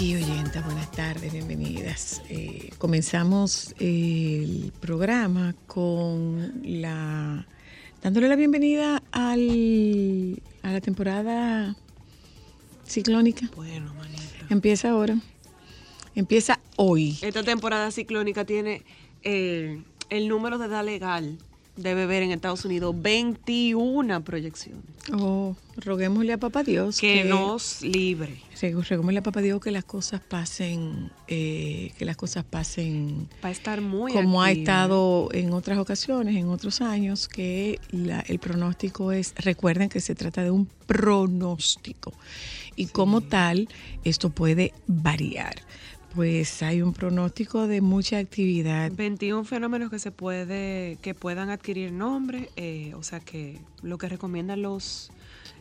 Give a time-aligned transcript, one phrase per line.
[0.00, 0.64] Aquí, oyentas.
[0.64, 2.22] Buenas tardes, bienvenidas.
[2.30, 7.46] Eh, comenzamos el programa con la
[8.02, 11.76] dándole la bienvenida al, a la temporada
[12.86, 13.50] ciclónica.
[13.54, 14.22] Bueno, manito.
[14.48, 15.18] Empieza ahora.
[16.14, 17.18] Empieza hoy.
[17.20, 18.82] Esta temporada ciclónica tiene
[19.22, 21.36] eh, el número de edad legal
[21.82, 24.82] de beber en Estados Unidos 21 proyecciones.
[25.12, 28.40] Oh, roguémosle a Papá Dios Que nos libre.
[28.60, 33.52] roguémosle a Papá Dios que las cosas pasen, eh, que las cosas pasen Va a
[33.52, 39.12] estar muy como ha estado en otras ocasiones, en otros años, que la- el pronóstico
[39.12, 42.12] es, recuerden que se trata de un pronóstico
[42.76, 43.68] y como tal,
[44.04, 45.54] esto puede variar.
[46.14, 48.90] Pues hay un pronóstico de mucha actividad.
[48.92, 54.08] 21 fenómenos que se puede que puedan adquirir nombre, eh, o sea que lo que
[54.08, 55.10] recomiendan los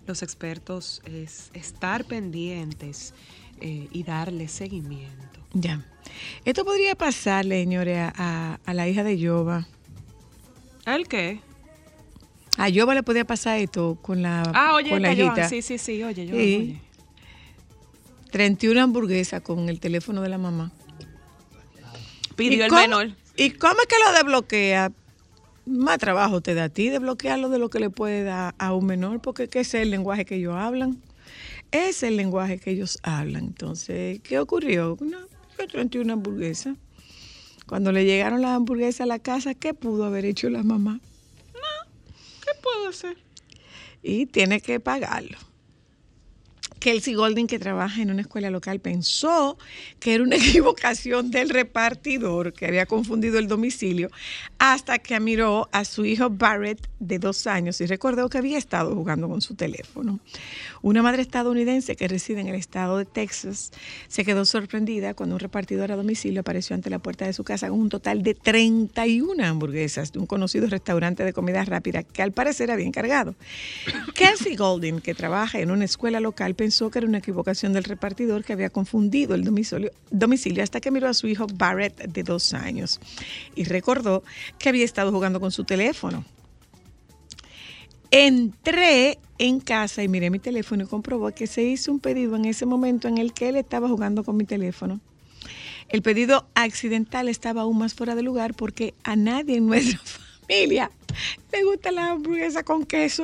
[0.08, 3.14] los expertos es estar pendientes
[3.62, 5.40] eh, y darle seguimiento.
[5.54, 5.86] Ya.
[6.46, 9.68] Esto podría pasarle, señores, a, a- a la hija de Yoba.
[10.88, 11.42] ¿El qué?
[12.58, 15.48] A Yoba le podía pasar esto con la, Ah, oye, con la Joan.
[15.48, 16.56] sí, sí, sí, oye, yo, Sí.
[16.56, 16.82] oye.
[18.32, 20.72] 31 hamburguesas con el teléfono de la mamá.
[22.36, 23.10] Pidió ¿Y el cómo- menor.
[23.36, 24.92] ¿Y cómo es que lo desbloquea?
[25.66, 28.86] Más trabajo te da a ti desbloquearlo de lo que le puede dar a un
[28.86, 31.02] menor, porque ¿qué es el lenguaje que ellos hablan?
[31.72, 33.46] Es el lenguaje que ellos hablan.
[33.46, 34.98] Entonces, ¿qué ocurrió?
[35.00, 35.20] No,
[35.58, 36.76] yo 31 hamburguesas.
[37.68, 41.00] Cuando le llegaron las hamburguesas a la casa, ¿qué pudo haber hecho la mamá?
[42.44, 43.18] ¿Qué puedo hacer?
[44.02, 45.38] y tiene que pagarlo.
[46.80, 49.58] Kelsey Golding, que trabaja en una escuela local, pensó
[50.00, 54.10] que era una equivocación del repartidor que había confundido el domicilio
[54.58, 58.96] hasta que miró a su hijo Barrett de dos años y recordó que había estado
[58.96, 60.20] jugando con su teléfono.
[60.82, 63.72] Una madre estadounidense que reside en el estado de Texas
[64.08, 67.70] se quedó sorprendida cuando un repartidor a domicilio apareció ante la puerta de su casa
[67.70, 72.32] con un total de 31 hamburguesas de un conocido restaurante de comida rápida que al
[72.32, 73.36] parecer había encargado.
[74.14, 78.44] Kelsey Golding, que trabaja en una escuela local, pensó que era una equivocación del repartidor
[78.44, 82.54] que había confundido el domicilio, domicilio hasta que miró a su hijo Barrett de dos
[82.54, 83.00] años
[83.56, 84.24] y recordó
[84.58, 86.24] que había estado jugando con su teléfono.
[88.12, 92.46] Entré en casa y miré mi teléfono y comprobó que se hizo un pedido en
[92.46, 95.00] ese momento en el que él estaba jugando con mi teléfono.
[95.90, 100.00] El pedido accidental estaba aún más fuera de lugar porque a nadie en nuestra
[100.48, 100.92] familia
[101.52, 103.24] le gusta la hamburguesa con queso.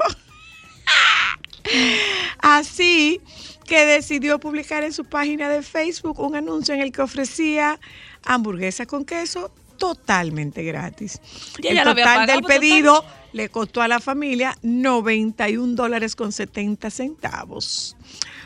[2.39, 3.21] Así
[3.65, 7.79] que decidió publicar en su página de Facebook un anuncio en el que ofrecía
[8.23, 11.19] hamburguesas con queso totalmente gratis.
[11.61, 16.89] El total pagado, del pues, pedido le costó a la familia 91 dólares con 70
[16.89, 17.97] centavos.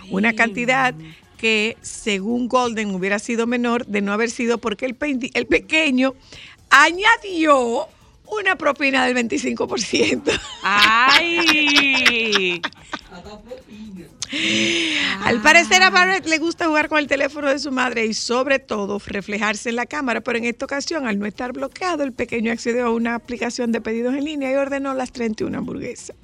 [0.09, 0.95] Una cantidad
[1.37, 6.15] que según Golden hubiera sido menor de no haber sido porque el, pe- el pequeño
[6.69, 7.87] añadió
[8.31, 10.39] una propina del 25%.
[10.63, 12.61] ¡Ay!
[15.23, 18.59] Al parecer a Barrett le gusta jugar con el teléfono de su madre y sobre
[18.59, 22.51] todo reflejarse en la cámara, pero en esta ocasión al no estar bloqueado, el pequeño
[22.51, 26.15] accedió a una aplicación de pedidos en línea y ordenó las 31 hamburguesas.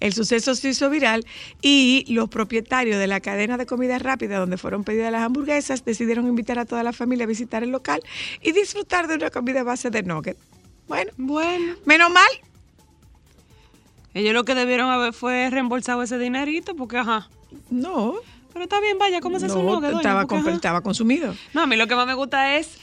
[0.00, 1.24] El suceso se hizo viral
[1.62, 6.26] y los propietarios de la cadena de comida rápida donde fueron pedidas las hamburguesas decidieron
[6.26, 8.02] invitar a toda la familia a visitar el local
[8.42, 10.36] y disfrutar de una comida a base de nugget.
[10.90, 11.74] Bueno, bueno.
[11.84, 12.28] Menos mal.
[14.12, 17.28] Ellos lo que debieron haber fue reembolsado ese dinerito porque, ajá.
[17.70, 18.16] No.
[18.52, 21.32] Pero está bien, vaya, ¿cómo se no, su Estaba, estaba consumido.
[21.54, 22.80] No, a mí lo que más me gusta es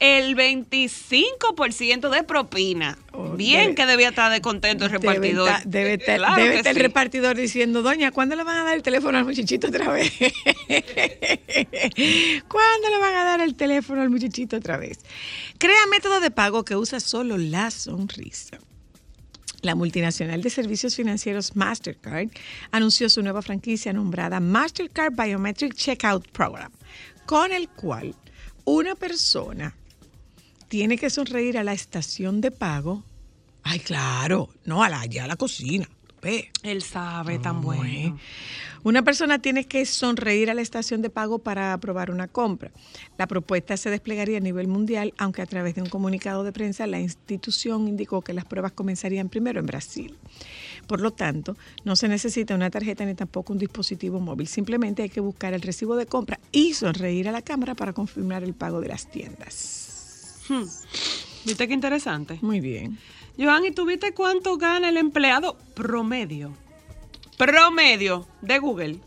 [0.00, 2.98] el 25% de propina.
[3.12, 5.46] Oh, bien debe- que debía estar de contento el repartidor.
[5.46, 6.78] Debe estar, debe estar- Claro debe que estar sí.
[6.80, 10.12] el repartidor diciendo, doña, ¿cuándo le van a dar el teléfono al muchachito otra vez?
[12.48, 14.98] ¿Cuándo le van a dar el teléfono al muchachito otra vez?
[15.58, 18.58] Crea método de pago que usa solo la sonrisa.
[19.62, 22.28] La multinacional de servicios financieros Mastercard
[22.70, 26.70] anunció su nueva franquicia nombrada Mastercard Biometric Checkout Program,
[27.24, 28.14] con el cual
[28.66, 29.74] una persona
[30.74, 33.04] tiene que sonreír a la estación de pago.
[33.62, 35.88] Ay, claro, no a la, allá a la cocina.
[36.20, 36.50] Ve.
[36.64, 38.18] Él sabe tan ¿Cómo bueno.
[38.82, 42.72] Una persona tiene que sonreír a la estación de pago para aprobar una compra.
[43.16, 46.88] La propuesta se desplegaría a nivel mundial, aunque a través de un comunicado de prensa
[46.88, 50.18] la institución indicó que las pruebas comenzarían primero en Brasil.
[50.88, 54.48] Por lo tanto, no se necesita una tarjeta ni tampoco un dispositivo móvil.
[54.48, 58.42] Simplemente hay que buscar el recibo de compra y sonreír a la cámara para confirmar
[58.42, 59.83] el pago de las tiendas.
[60.48, 60.64] Hmm.
[61.44, 62.38] ¿Viste qué interesante?
[62.42, 62.98] Muy bien.
[63.38, 66.52] Joan, ¿y tú viste cuánto gana el empleado promedio?
[67.36, 68.98] Promedio de Google.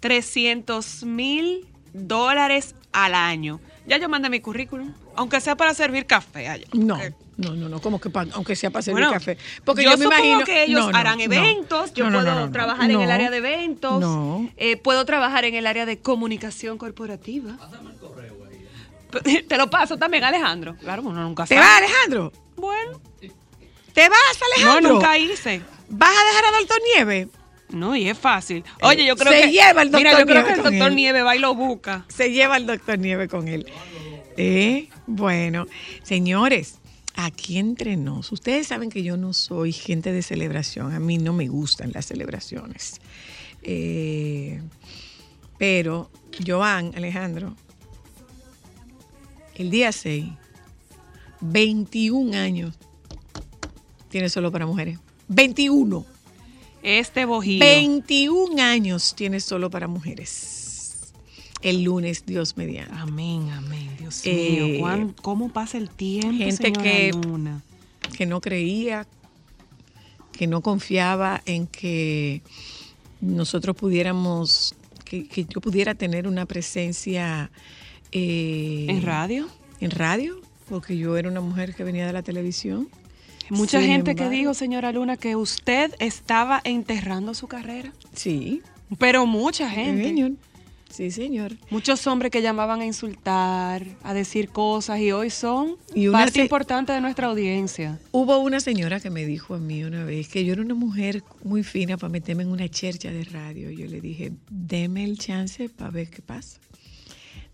[0.00, 3.60] 300 mil dólares al año.
[3.86, 6.66] Ya yo mandé mi currículum, aunque sea para servir café allá.
[6.72, 9.36] No, Eh, no, no, no, como que pa- aunque sea para servir Bueno, café.
[9.64, 11.24] Porque yo, yo, me imagino que ellos No, no, harán no.
[11.24, 12.52] eventos, yo No, puedo no, no, no.
[12.52, 14.48] trabajar en el área de eventos, No.
[14.56, 17.58] eh, puedo trabajar en el área de comunicación corporativa.
[19.48, 20.76] Te lo paso también, Alejandro.
[20.76, 21.66] Claro, uno nunca ¿Te sabe.
[21.66, 22.32] vas, Alejandro?
[22.56, 23.00] Bueno,
[23.92, 24.92] ¿Te vas, no, Alejandro?
[24.94, 25.62] nunca hice.
[25.88, 27.28] ¿Vas a dejar a Doctor Nieve?
[27.70, 28.64] No, y es fácil.
[28.82, 29.50] Oye, yo creo se que.
[29.50, 30.92] lleva el Mira, doctor yo creo Nieve que el doctor.
[30.92, 32.04] Nieve va y lo busca.
[32.08, 33.66] Se lleva el Doctor Nieve con él.
[34.36, 34.88] ¿Eh?
[35.06, 35.66] Bueno,
[36.02, 36.78] señores,
[37.14, 41.32] aquí entre nos, ustedes saben que yo no soy gente de celebración, a mí no
[41.32, 43.00] me gustan las celebraciones.
[43.62, 44.60] Eh,
[45.58, 46.10] pero,
[46.46, 47.54] Joan, Alejandro,
[49.60, 50.24] el día 6,
[51.40, 52.74] 21 años,
[54.08, 54.98] tiene solo para mujeres.
[55.28, 56.04] 21.
[56.82, 57.60] Este bojío.
[57.60, 61.12] 21 años tiene solo para mujeres.
[61.62, 62.94] El lunes, Dios mediante.
[62.96, 63.90] Amén, amén.
[63.98, 65.14] Dios Eh, mío.
[65.20, 67.62] ¿Cómo pasa el tiempo, gente que- Luna?
[68.16, 69.06] Que no creía,
[70.32, 72.40] que no confiaba en que
[73.20, 74.74] nosotros pudiéramos,
[75.04, 77.50] que, que yo pudiera tener una presencia
[78.12, 79.48] eh, ¿En radio?
[79.80, 82.88] En radio, porque yo era una mujer que venía de la televisión.
[83.50, 87.92] Mucha Sin gente que dijo, señora Luna, que usted estaba enterrando su carrera.
[88.14, 88.62] Sí,
[88.98, 90.04] Pero mucha gente.
[90.04, 90.32] señor.
[90.88, 91.56] Sí, señor.
[91.70, 96.40] Muchos hombres que llamaban a insultar, a decir cosas y hoy son Y una parte
[96.40, 98.00] importante de nuestra audiencia.
[98.10, 101.22] Hubo una señora que me dijo a mí una vez que yo era una mujer
[101.44, 103.70] muy fina para meterme en una chercha de radio.
[103.70, 106.58] Yo le dije, deme el chance para ver qué pasa.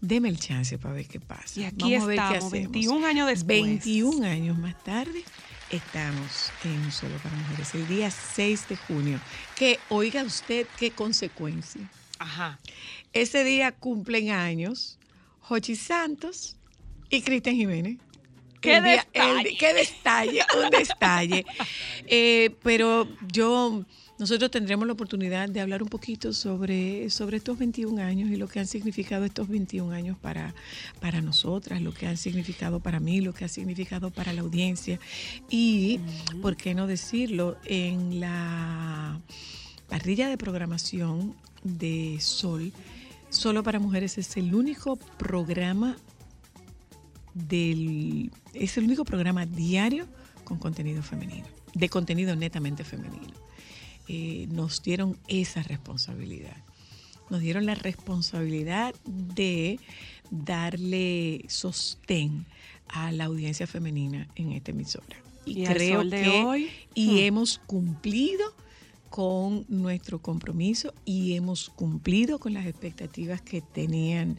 [0.07, 1.61] Deme el chance para ver qué pasa.
[1.61, 2.73] Y aquí Vamos a ver qué estamos, hacemos.
[2.73, 3.63] 21 años después.
[3.63, 5.25] 21 años más tarde,
[5.71, 9.21] estamos en Solo para Mujeres, el día 6 de junio.
[9.57, 11.81] Que oiga usted qué consecuencia.
[12.19, 12.59] Ajá.
[13.13, 14.99] Ese día cumplen años
[15.41, 16.57] Jochi Santos
[17.11, 17.99] y Cristian Jiménez.
[18.61, 19.49] ¡Qué El día- el detalle!
[19.51, 20.41] di- ¡Qué detalle!
[20.63, 21.45] Un detalle.
[22.09, 23.85] Eh, pero yo,
[24.19, 28.49] nosotros tendremos la oportunidad de hablar un poquito sobre, sobre estos 21 años y lo
[28.49, 30.55] que han significado estos 21 años para,
[31.01, 34.99] para nosotras, lo que han significado para mí, lo que ha significado para la audiencia.
[35.51, 36.01] Y,
[36.41, 37.59] ¿por qué no decirlo?
[37.65, 39.21] En la
[39.89, 42.73] parrilla de programación de Sol,
[43.29, 45.97] Solo para Mujeres es el único programa
[47.35, 50.07] del es el único programa diario
[50.45, 53.46] con contenido femenino, de contenido netamente femenino.
[54.09, 56.57] Eh, nos dieron esa responsabilidad.
[57.29, 59.81] Nos dieron la responsabilidad de
[60.31, 62.47] darle sostén
[62.89, 65.17] a la audiencia femenina en esta emisora.
[65.45, 67.19] Y, creo de que hoy, y hmm.
[67.19, 68.55] hemos cumplido
[69.11, 74.39] con nuestro compromiso y hemos cumplido con las expectativas que tenían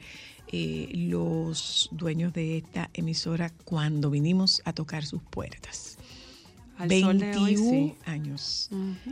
[0.51, 5.97] eh, los dueños de esta emisora cuando vinimos a tocar sus puertas.
[6.77, 7.95] Al sol de 21 hoy, sí.
[8.05, 8.69] años,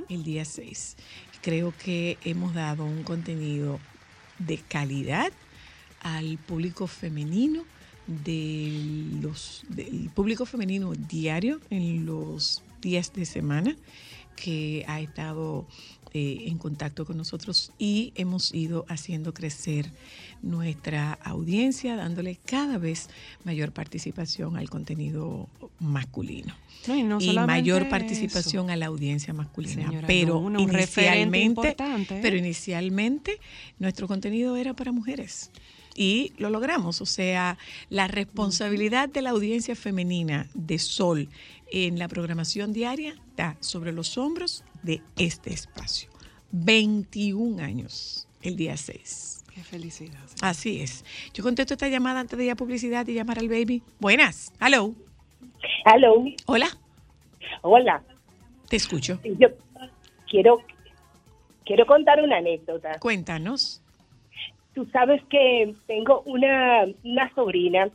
[0.10, 0.98] el día 6.
[1.42, 3.80] Creo que hemos dado un contenido
[4.40, 5.32] de calidad
[6.02, 7.64] al público femenino
[8.08, 13.76] de los, del público femenino diario en los días de semana
[14.36, 15.66] que ha estado
[16.14, 19.92] eh, en contacto con nosotros y hemos ido haciendo crecer
[20.46, 23.10] nuestra audiencia, dándole cada vez
[23.44, 25.50] mayor participación al contenido
[25.80, 26.56] masculino.
[26.88, 27.90] No, y no y solamente mayor eso.
[27.90, 29.88] participación a la audiencia masculina.
[29.88, 32.20] Señora, pero, no, inicialmente, ¿eh?
[32.22, 33.40] pero inicialmente
[33.80, 35.52] nuestro contenido era para mujeres.
[35.98, 37.58] Y lo logramos, o sea,
[37.90, 41.30] la responsabilidad de la audiencia femenina de Sol
[41.72, 46.10] en la programación diaria está sobre los hombros de este espacio.
[46.52, 49.35] 21 años, el día 6.
[49.56, 50.20] Qué felicidad.
[50.28, 50.50] señora.
[50.50, 51.06] Así es.
[51.34, 53.82] Yo contesto esta llamada antes de ir a publicidad y llamar al baby.
[54.02, 54.52] Buenas.
[54.60, 54.92] Hello.
[55.86, 56.68] Hello, Hola.
[57.62, 58.04] hola.
[58.68, 59.18] Te escucho.
[59.40, 59.48] Yo
[60.30, 60.58] quiero
[61.64, 63.00] quiero contar una anécdota.
[63.00, 63.82] Cuéntanos.
[64.74, 67.88] Tú sabes que tengo una, una sobrina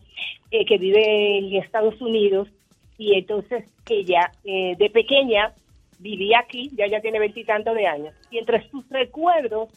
[0.51, 2.49] eh, que vive en Estados Unidos
[2.97, 5.53] y entonces ella eh, de pequeña
[5.99, 8.15] vivía aquí, ya ya tiene veintitantos de años.
[8.31, 9.69] Y entre sus recuerdos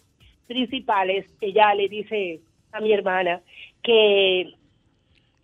[0.48, 3.42] principales, ella le dice a mi hermana
[3.82, 4.54] que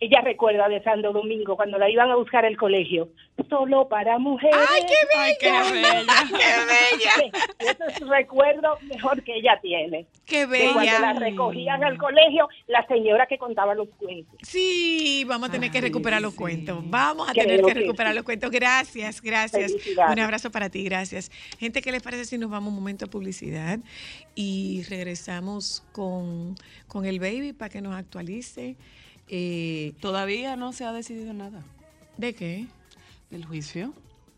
[0.00, 3.10] ella recuerda de Santo Domingo cuando la iban a buscar al colegio,
[3.50, 4.56] solo para mujeres.
[4.70, 6.04] ¡Ay, qué Ay, qué bella.
[6.30, 7.38] ¡Qué bella!
[7.58, 10.06] Ese es el recuerdo mejor que ella tiene.
[10.24, 11.12] ¡Qué Que cuando la bella!
[11.12, 14.36] recogían al colegio, la señora que contaba los cuentos.
[14.42, 16.78] Sí, vamos a tener que recuperar los cuentos.
[16.88, 18.16] Vamos a Creo tener que que recuperar sí.
[18.16, 18.50] los cuentos.
[18.50, 19.74] Gracias, gracias.
[20.10, 21.30] Un abrazo para ti, gracias.
[21.58, 23.78] Gente, ¿qué les parece si nos vamos un momento a publicidad
[24.34, 26.54] y regresamos con,
[26.88, 28.76] con el baby para que nos actualice?
[29.32, 31.62] Eh, Todavía no se ha decidido nada
[32.16, 32.66] ¿De qué?
[33.30, 33.94] del juicio.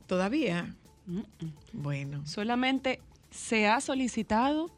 [0.07, 0.75] ¿Todavía?
[1.07, 1.25] Mm, mm.
[1.73, 2.27] Bueno.
[2.27, 4.71] Solamente se ha solicitado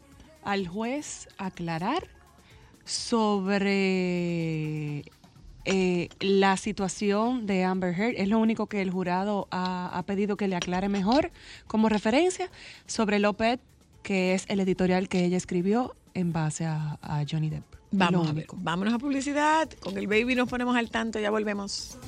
[0.44, 2.06] al juez aclarar
[2.85, 5.00] sobre
[5.64, 8.14] eh, la situación de Amber Heard.
[8.16, 11.33] Es lo único que el jurado ha, ha pedido que le aclare mejor
[11.66, 12.50] como referencia
[12.87, 13.59] sobre López,
[14.04, 17.64] que es el editorial que ella escribió en base a, a Johnny Depp.
[17.97, 18.47] Vamos a ver.
[18.57, 19.69] Vámonos a publicidad.
[19.81, 21.19] Con el baby nos ponemos al tanto.
[21.19, 21.99] Ya volvemos.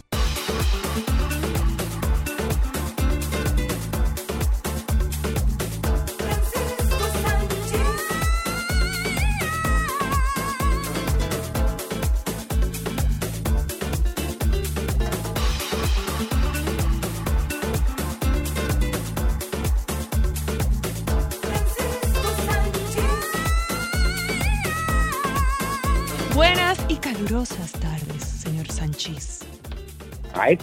[30.46, 30.58] Ay,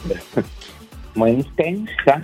[1.15, 2.21] muy intensa,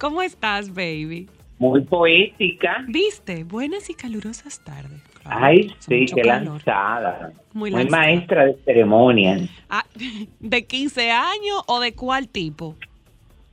[0.00, 1.28] ¿Cómo estás, baby?
[1.60, 2.84] muy poética.
[2.88, 3.44] ¿Viste?
[3.44, 5.00] Buenas y calurosas tardes.
[5.22, 6.54] Claro, Ay, sí, qué calor.
[6.54, 7.32] lanzada.
[7.52, 9.48] Muy maestra de ceremonias.
[9.70, 9.84] Ah,
[10.40, 12.74] ¿De 15 años o de cuál tipo?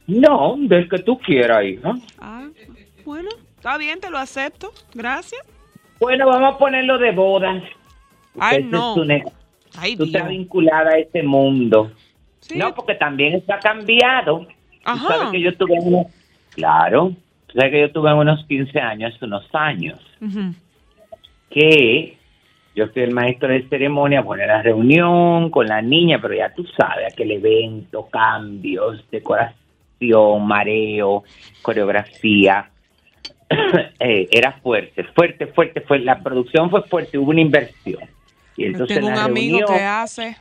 [0.07, 1.93] No, del que tú quieras, hija.
[2.17, 2.47] Ah,
[3.05, 4.71] bueno, está bien, te lo acepto.
[4.95, 5.43] Gracias.
[5.99, 7.61] Bueno, vamos a ponerlo de bodas.
[8.39, 8.95] Ay, no.
[9.03, 9.23] es
[9.77, 10.15] Ay, tú Dios.
[10.15, 11.91] estás vinculada a ese mundo.
[12.49, 12.57] Sí.
[12.57, 14.39] No, porque también está cambiado.
[14.39, 14.47] Tú
[14.83, 15.07] Ajá.
[15.07, 16.07] sabes que yo tuve unos...
[16.55, 17.13] Claro.
[17.47, 19.99] Tú sabes que yo tuve unos 15 años, unos años,
[21.49, 22.17] que
[22.75, 26.65] yo fui el maestro de ceremonia, bueno, la reunión con la niña, pero ya tú
[26.77, 31.23] sabes, aquel evento, cambios, decoración, mareo,
[31.61, 32.69] coreografía.
[33.99, 38.03] Eh, era fuerte, fuerte, fuerte, fue la producción fue fuerte, hubo una inversión.
[38.55, 40.37] Y entonces tengo en un la amigo reunión- que hace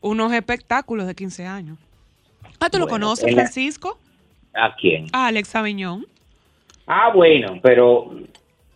[0.00, 1.78] unos espectáculos de 15 años.
[2.58, 3.98] Ah, ¿tú lo conoces, la- Francisco?
[4.54, 5.06] ¿A quién?
[5.12, 6.06] A Alex Aviñón.
[6.86, 8.12] Ah, bueno, pero...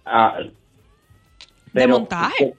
[0.06, 0.38] ah,
[1.72, 2.54] ¿De montaje?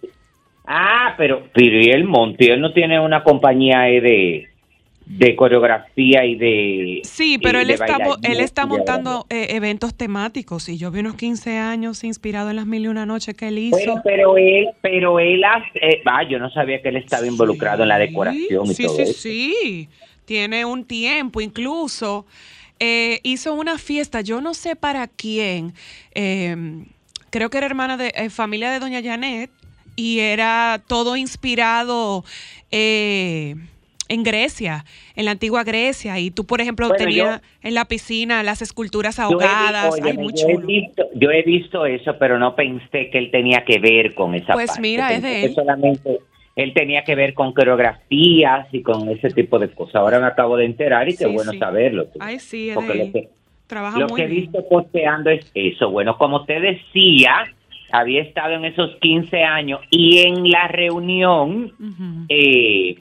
[0.66, 4.50] Ah, pero, pero y el Monte, él no tiene una compañía de,
[5.06, 7.02] de coreografía y de...
[7.04, 11.58] Sí, pero él está, él está montando eh, eventos temáticos y yo vi unos 15
[11.58, 13.78] años inspirado en las mil y una noches que él hizo.
[13.78, 17.84] Bueno, pero él, pero él hace, eh, ah, yo no sabía que él estaba involucrado
[17.84, 19.14] en la decoración y sí, todo sí, eso.
[19.14, 19.90] sí.
[20.26, 22.26] Tiene un tiempo, incluso
[22.80, 25.74] eh, hizo una fiesta, yo no sé para quién,
[26.16, 26.56] eh,
[27.36, 29.52] creo que era hermana de eh, familia de Doña Janet
[29.98, 32.24] y era todo inspirado
[32.72, 33.56] eh,
[34.08, 34.86] en Grecia,
[35.16, 36.20] en la antigua Grecia.
[36.20, 39.96] Y tú, por ejemplo, Bueno, tenías yo- en la piscina las esculturas Yo he ahogadas.
[40.04, 43.64] Ay, muy yo, he visto, yo he visto eso, pero no pensé que él tenía
[43.66, 44.82] que ver con esa Pues parte.
[44.82, 45.54] mira, es de él.
[45.56, 46.20] Solamente
[46.56, 49.96] él tenía que ver con coreografías y con ese tipo de cosas.
[49.96, 51.60] Ahora me acabo de enterar y qué Sí, bueno sí.
[51.60, 52.06] saberlo.
[52.06, 52.20] tú.
[52.22, 53.12] Ay, sí, es Porque de lo él.
[53.12, 53.30] que,
[53.68, 55.90] Trabaja lo muy que he visto posteando es eso.
[55.90, 57.46] Bueno, como usted decía,
[57.92, 61.74] había estado en esos 15 años y en la reunión,
[62.30, 62.96] eh,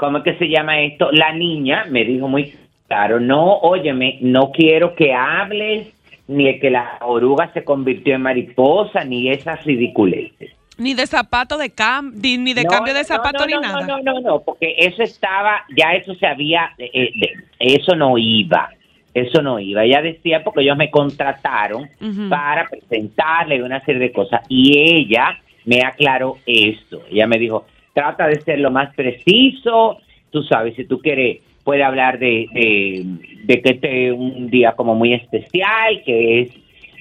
[0.00, 1.12] ¿cómo es que se llama esto?
[1.12, 2.54] La niña me dijo muy
[2.88, 5.88] claro, no, óyeme, no quiero que hables
[6.26, 10.52] ni el que la oruga se convirtió en mariposa, ni esas ridiculeces.
[10.78, 13.60] Ni de zapato de cam, ni, ni de No, cambio de zapato no, ni no,
[13.60, 13.80] nada.
[13.82, 18.16] No, no, no, no, porque eso estaba, ya eso se había, eh, eh, eso no
[18.16, 18.70] iba,
[19.12, 19.84] eso no iba.
[19.84, 21.88] Ella decía porque ellos me contrataron
[22.30, 27.02] para presentarle una serie de cosas y ella me aclaró esto.
[27.10, 27.66] Ella me dijo,
[28.00, 29.98] trata de ser lo más preciso,
[30.30, 33.04] tú sabes, si tú quieres, puede hablar de, de,
[33.44, 36.50] de que este es un día como muy especial, que es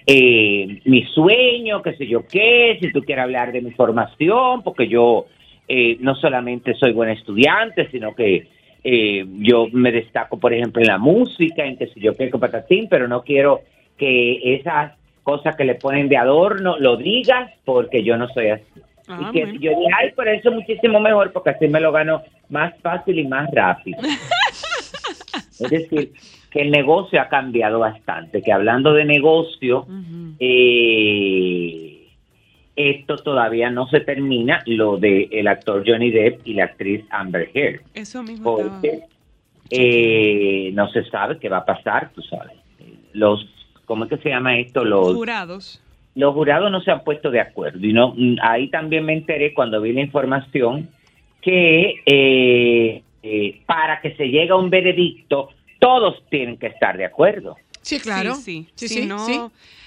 [0.05, 4.89] eh, mi sueño, qué sé yo qué, si tú quieres hablar de mi formación, porque
[4.89, 5.27] yo
[5.69, 8.47] eh, no solamente soy buen estudiante, sino que
[8.83, 12.41] eh, yo me destaco, por ejemplo, en la música, en qué sé yo qué, con
[12.41, 13.61] patatín, pero no quiero
[13.97, 18.81] que esas cosas que le ponen de adorno lo digas, porque yo no soy así.
[19.09, 19.59] Ah, y que bueno.
[19.59, 23.27] yo dije, ay, por eso muchísimo mejor, porque así me lo gano más fácil y
[23.27, 23.99] más rápido.
[25.59, 26.13] es decir,
[26.51, 29.87] que el negocio ha cambiado bastante, que hablando de negocio,
[30.39, 32.07] eh,
[32.75, 37.49] esto todavía no se termina, lo de el actor Johnny Depp y la actriz Amber
[37.53, 39.05] Heard, Eso mismo porque
[39.71, 42.57] eh, no se sabe qué va a pasar, tú sabes.
[43.13, 43.45] Los,
[43.85, 44.85] ¿cómo es que se llama esto?
[44.85, 45.81] Los jurados.
[46.19, 49.81] Los jurados no se han puesto de acuerdo y no ahí también me enteré cuando
[49.81, 50.89] vi la información
[51.41, 55.49] que eh, eh, para que se llegue a un veredicto
[55.79, 58.35] todos tienen que estar de acuerdo Sí, claro.
[58.35, 58.95] Sí, Sí, sí.
[58.95, 59.39] sí, Si no- sí.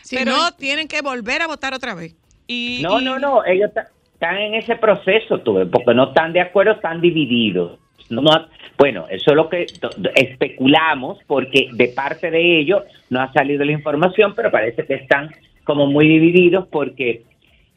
[0.02, 2.16] Si pero- no, tienen que volver a votar otra vez.
[2.48, 3.70] Y, no y- no no ellos
[4.14, 7.78] están en ese proceso tú ves, porque no están de acuerdo están divididos
[8.10, 8.46] no, no-
[8.78, 13.64] bueno eso es lo que to- especulamos porque de parte de ellos no ha salido
[13.64, 15.30] la información pero parece que están
[15.64, 17.22] como muy divididos porque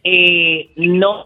[0.04, 1.26] eh, no,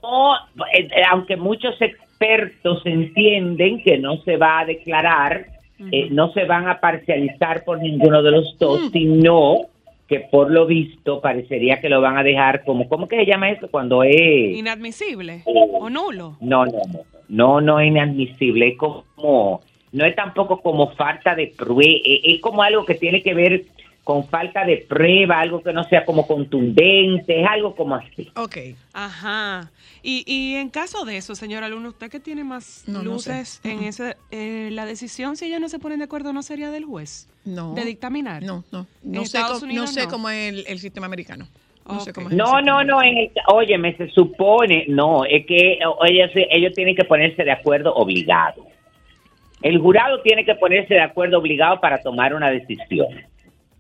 [0.74, 5.48] eh, eh, aunque muchos expertos entienden que no se va a declarar,
[5.92, 9.68] eh, no se van a parcializar por ninguno de los dos, sino
[10.08, 13.52] que por lo visto parecería que lo van a dejar como, ¿cómo que se llama
[13.52, 13.70] eso?
[13.70, 14.58] Cuando es...
[14.58, 16.38] inadmisible o nulo.
[16.40, 19.62] No, no, no, no, no es inadmisible, es como,
[19.92, 23.66] no es tampoco como falta de prueba, es como algo que tiene que ver
[24.10, 28.28] con falta de prueba, algo que no sea como contundente, es algo como así.
[28.36, 28.58] Ok.
[28.92, 29.70] Ajá.
[30.02, 33.38] Y, y en caso de eso, señora Luna, usted que tiene más No, no sé.
[33.38, 36.72] luces en ese, eh, la decisión, si ellos no se ponen de acuerdo, no sería
[36.72, 37.30] del juez.
[37.46, 37.76] No.
[37.76, 38.42] De dictaminar.
[38.42, 38.88] No, no.
[39.04, 41.48] No sé, cómo, no Unidos sé cómo es el, el sistema americano.
[41.88, 45.46] No sé cómo es el No, no, no, en el, óyeme, se supone, no, es
[45.46, 48.66] que ellos, ellos tienen que ponerse de acuerdo obligado.
[49.62, 53.10] El jurado tiene que ponerse de acuerdo obligado para tomar una decisión.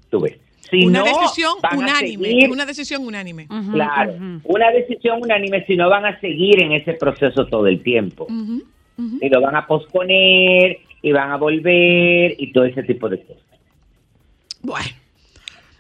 [0.09, 0.37] Tú ves.
[0.69, 2.27] Si una no, decisión van a unánime.
[2.29, 3.47] seguir- Una decisión unánime.
[3.73, 8.27] Claro, una decisión unánime, si no van a seguir en ese proceso todo el tiempo.
[9.21, 13.43] Y lo van a posponer, y van a volver, y todo ese tipo de cosas.
[14.61, 14.89] Bueno.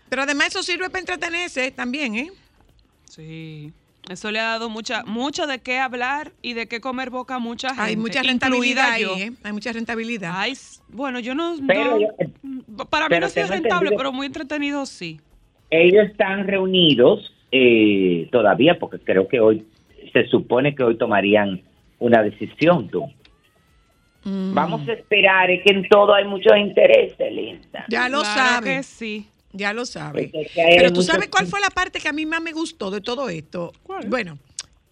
[0.07, 2.31] Pero además eso sirve para entretenerse también, ¿eh?
[3.05, 3.71] Sí.
[4.09, 7.39] Eso le ha dado mucha, mucho de qué hablar y de qué comer boca a
[7.39, 7.81] mucha gente.
[7.83, 9.03] Hay mucha rentabilidad ahí.
[9.03, 9.31] ¿eh?
[9.43, 10.31] Hay mucha rentabilidad.
[10.35, 10.53] Ay,
[10.89, 11.55] bueno, yo no.
[11.67, 15.19] Pero no- yo- para mí pero no ha sido rentable, pero muy entretenido sí.
[15.71, 19.65] ellos están reunidos eh, todavía porque creo que hoy
[20.13, 21.61] se supone que hoy tomarían
[21.99, 23.05] una decisión tú
[24.23, 24.53] Mm.
[24.53, 28.65] vamos a esperar es que en todo hay muchos intereses Linda Ya lo Claro sabe.
[28.77, 29.27] que sí.
[29.51, 30.23] Ya lo sabe.
[30.23, 32.41] Porque es que hay Pero tú sabes cuál fue la parte que a mí más
[32.41, 33.73] me gustó de todo esto.
[33.83, 34.07] ¿Cuál?
[34.07, 34.37] Bueno,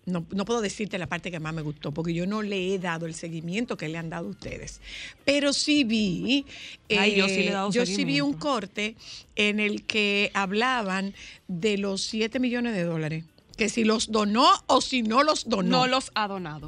[0.08, 2.80] no, no puedo decirte la parte que más me gustó porque yo no le he
[2.80, 4.80] dado el seguimiento que le han dado ustedes.
[5.26, 6.46] Pero sí vi,
[6.90, 8.96] Ay, yo sí le he eh, dado yo sí vi un corte
[9.36, 11.14] en el que hablaban
[11.48, 13.26] de los 7 millones de dólares.
[13.58, 15.70] Que si los donó o si no los donó.
[15.70, 16.68] No los ha donado.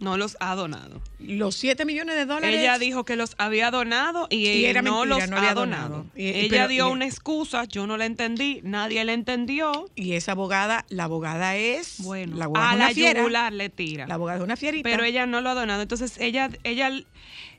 [0.00, 1.00] No los ha donado.
[1.18, 2.60] Los 7 millones de dólares.
[2.60, 5.54] Ella dijo que los había donado y, Y era no mentira, los no había ha
[5.54, 5.88] donado.
[5.88, 6.10] donado.
[6.14, 9.90] Y- y- Ella pero- dio y- una excusa, yo no la entendí, nadie la entendió.
[9.96, 11.96] Y esa abogada, la abogada es.
[12.02, 13.20] Bueno, la abogada a es una la fiera.
[13.20, 14.06] yugular le tira.
[14.06, 14.88] La abogada es una fierita.
[14.88, 15.82] Pero ella no lo ha donado.
[15.82, 17.04] Entonces ella, ella, ella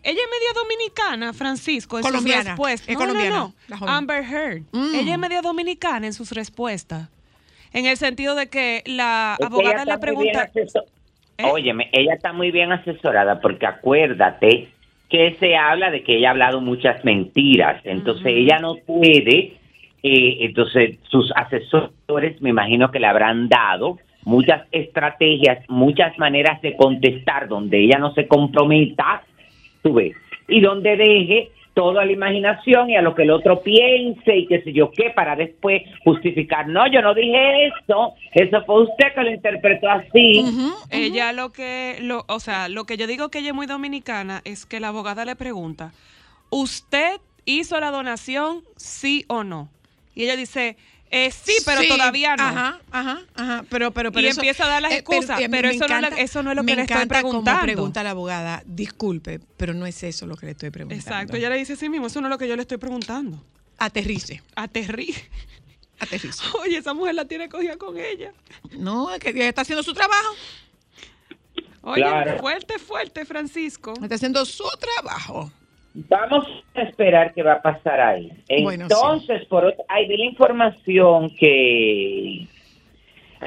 [0.03, 2.87] es media dominicana, Francisco, en Colombiana, sus respuestas.
[2.89, 3.87] es no, colombiana, no, no.
[3.89, 4.63] Amber Heard.
[4.71, 4.95] Mm.
[4.95, 7.09] Ella es media dominicana en sus respuestas.
[7.73, 10.49] En el sentido de que la Es que abogada ella le pregunta.
[11.39, 11.43] ¿Eh?
[11.49, 14.67] Óyeme, ella está muy bien asesorada porque acuérdate
[15.09, 19.53] que se habla de que ella ha hablado muchas mentiras, entonces ella no puede,
[20.03, 26.75] eh, entonces sus asesores me imagino que le habrán dado muchas estrategias, muchas maneras de
[26.75, 29.23] contestar donde ella no se comprometa,
[29.81, 30.17] tú ves,
[30.49, 34.47] y donde deje todo a la imaginación y a lo que el otro piense y
[34.47, 39.13] qué sé yo qué, para después justificar, no, yo no dije eso, eso fue usted
[39.15, 40.43] que lo interpretó así.
[40.91, 44.41] Ella lo que, lo, o sea, lo que yo digo que ella es muy dominicana
[44.43, 45.93] es que la abogada le pregunta,
[46.49, 49.69] ¿usted hizo la donación sí o no?
[50.15, 50.75] Y ella dice,
[51.11, 52.43] eh, sí, pero Sí, todavía no.
[52.43, 53.65] Ajá, ajá, ajá.
[53.69, 55.95] Pero, pero, pero Y eso- empieza a dar las eh, excusas, eh, pero eso no
[55.95, 57.61] es la- eso no es lo que le estoy preguntando.
[57.63, 58.63] pregunta la abogada.
[58.65, 61.01] Disculpe, pero no es eso lo que le estoy preguntando.
[61.03, 63.43] Exacto, ella le dice así mismo, eso no es lo que yo le estoy preguntando.
[63.77, 65.15] Aterrice, Aterrí.
[65.99, 66.43] aterrice.
[66.61, 68.31] Oye, esa mujer la tiene cogida con ella.
[68.77, 70.29] No, es que ella está haciendo su trabajo.
[71.81, 72.39] Oye, Claro.
[72.39, 73.93] fuerte, fuerte, Francisco.
[74.01, 75.51] Está haciendo su trabajo.
[75.93, 78.31] Vamos a esperar qué va a pasar ahí.
[78.61, 82.45] Bueno, Entonces, por hay de la información que,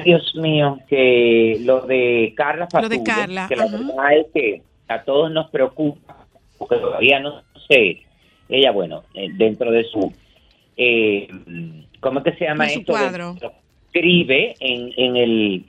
[0.03, 3.77] Dios mío, que lo de Carla Lo de Fatule, Carla, que la ajá.
[3.77, 6.25] verdad es que a todos nos preocupa,
[6.57, 8.01] porque todavía no sé,
[8.49, 10.13] ella, bueno, eh, dentro de su,
[10.75, 11.27] eh,
[12.01, 12.91] ¿cómo es que se llama su esto?
[12.91, 13.35] cuadro.
[13.87, 15.65] Escribe en, en el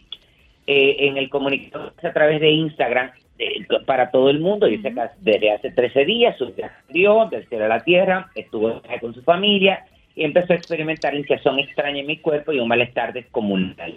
[0.67, 4.67] eh, en el comunicado a través de Instagram eh, para todo el mundo.
[4.67, 8.81] Dice que desde hace 13 días su hija salió del cielo a la tierra, estuvo
[9.01, 13.13] con su familia y empezó a experimentar hinchazón extraña en mi cuerpo y un malestar
[13.13, 13.95] descomunal.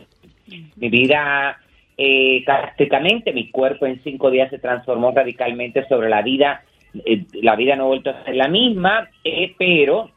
[0.75, 1.57] Mi vida,
[1.97, 6.63] eh, prácticamente, mi cuerpo en cinco días se transformó radicalmente sobre la vida.
[7.05, 10.09] eh, la vida no ha vuelto a ser la misma, eh, pero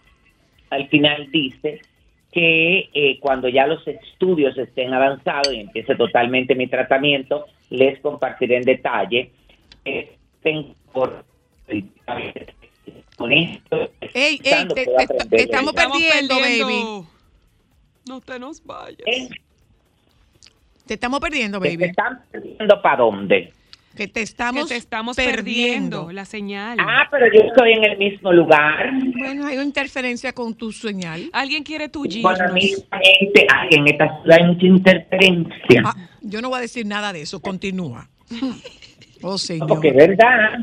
[0.71, 1.81] al final dice
[2.33, 8.57] que eh, cuando ya los estudios estén avanzados y empiece totalmente mi tratamiento, les compartiré
[8.57, 9.33] en detalle.
[10.93, 11.25] Por
[13.17, 13.91] con esto.
[14.15, 17.07] Ey, ey, te- te- te estamos perdiendo, baby.
[18.09, 18.99] No te nos vayas.
[20.87, 21.85] Te estamos perdiendo, baby.
[21.85, 23.53] están perdiendo para dónde?
[23.97, 26.11] Que te estamos, que te estamos perdiendo.
[26.13, 26.79] la señal.
[26.81, 31.29] Ah, pero yo estoy en el mismo lugar, Bueno, hay una interferencia con tu señal.
[31.33, 32.53] Alguien quiere tu con la giros.
[32.55, 33.47] misma gente.
[33.73, 35.83] En esta ciudad hay mucha interferencia.
[35.85, 37.41] Ah, yo no voy a decir nada de eso.
[37.41, 38.09] Continúa.
[39.23, 39.69] Oh, señor.
[39.69, 40.55] Porque es verdad.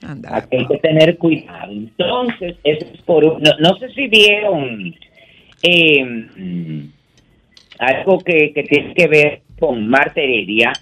[0.00, 0.38] Anda.
[0.38, 1.70] Aquí hay que tener cuidado.
[1.70, 4.94] Entonces, eso es por un- no, no sé si vieron
[5.62, 6.86] eh,
[7.78, 10.72] algo que, que tiene que ver con Marta Heredia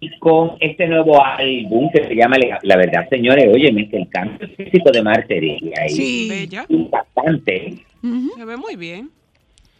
[0.00, 3.48] y con este nuevo álbum que se llama La, La Verdad, señores.
[3.52, 6.26] Óyeme, que el cambio físico de Marta Heredia es Sí.
[6.28, 6.64] Bella.
[6.68, 7.74] impactante.
[8.36, 9.10] Se ve muy bien.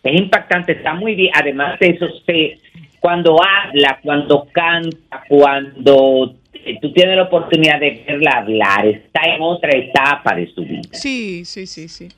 [0.03, 1.31] Es impactante, está muy bien.
[1.35, 2.59] Además de eso, se,
[3.01, 9.41] cuando habla, cuando canta, cuando eh, tú tienes la oportunidad de verla hablar, está en
[9.41, 10.83] otra etapa de su vida.
[10.93, 12.09] Sí, sí, sí, sí.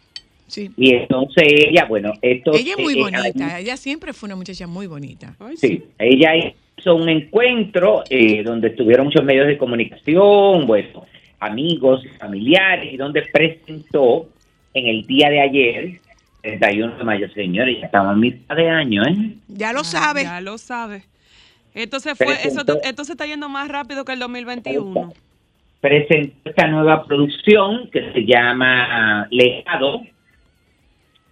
[0.49, 0.71] Sí.
[0.77, 2.53] Y entonces ella, bueno, esto...
[2.53, 3.59] Ella es muy eh, bonita.
[3.61, 5.35] Ella siempre fue una muchacha muy bonita.
[5.41, 5.69] Ay, sí.
[5.69, 11.05] Sí, ella hizo un encuentro eh, donde estuvieron muchos medios de comunicación, bueno,
[11.41, 14.29] amigos, familiares, y donde presentó
[14.75, 16.01] en el día de ayer,
[16.43, 19.35] 31 de mayo, señores, ya estamos a mitad de año, ¿eh?
[19.49, 20.23] Ya lo Ah, sabe.
[20.25, 21.05] Ya lo sabe.
[21.75, 25.13] Entonces fue, eso, Presentó- esto se está yendo más rápido que el 2021.
[25.81, 30.03] presentó esta nueva producción que se llama Legado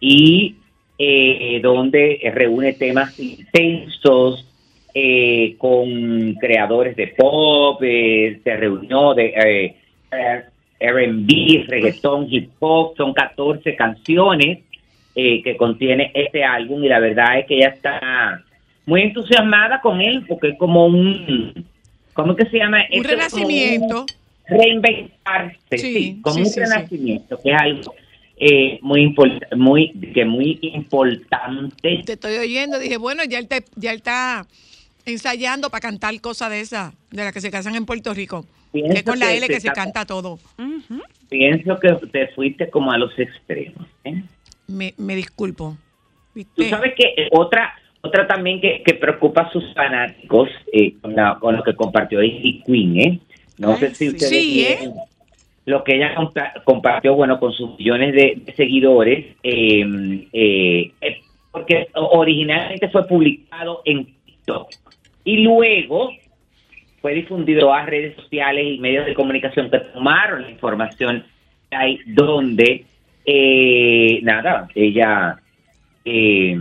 [0.01, 0.57] y
[0.99, 4.47] eh, donde reúne temas intensos
[4.95, 9.27] eh, con creadores de pop, eh, se reunió de
[10.11, 10.45] eh,
[10.79, 14.61] R&B, reggaetón, hip hop, son 14 canciones
[15.15, 18.43] eh, que contiene este álbum y la verdad es que ella está
[18.87, 21.67] muy entusiasmada con él porque es como un,
[22.15, 22.79] ¿cómo que se llama?
[22.91, 24.07] Un Esto renacimiento.
[24.49, 26.61] reinventarse, Sí, sí, como sí, un sí, sí.
[26.61, 27.95] renacimiento, que es algo
[28.43, 32.03] eh, muy, import- muy, que muy importante.
[32.07, 32.79] Te estoy oyendo.
[32.79, 34.47] Dije, bueno, ya él, te- ya él está
[35.07, 38.45] ensayando para cantar cosas de esas, de las que se casan en Puerto Rico.
[38.73, 40.39] Pienso Que con la que L que se canta todo.
[41.29, 43.87] Pienso que te fuiste como a los extremos.
[44.05, 44.23] ¿eh?
[44.69, 45.77] Me, me disculpo.
[46.55, 51.15] Tú sabes que eh, otra otra también que, que preocupa a sus fanáticos eh, con,
[51.15, 53.21] la- con lo que compartió Ivy Queen, ¿eh?
[53.59, 54.09] No Ay, sé si sí.
[54.09, 54.77] ustedes Sí, ¿eh?
[54.81, 54.95] vieron
[55.67, 60.93] lo que ella compa- compartió, bueno, con sus millones de, de seguidores, eh,
[61.53, 64.71] porque originalmente fue publicado en TikTok
[65.31, 66.11] y luego
[67.01, 71.25] fue difundido a redes sociales y medios de comunicación que tomaron la información
[71.71, 72.85] ahí donde
[73.25, 75.37] eh, nada ella
[76.05, 76.59] eh,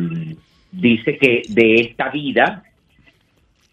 [0.71, 2.63] dice que de esta vida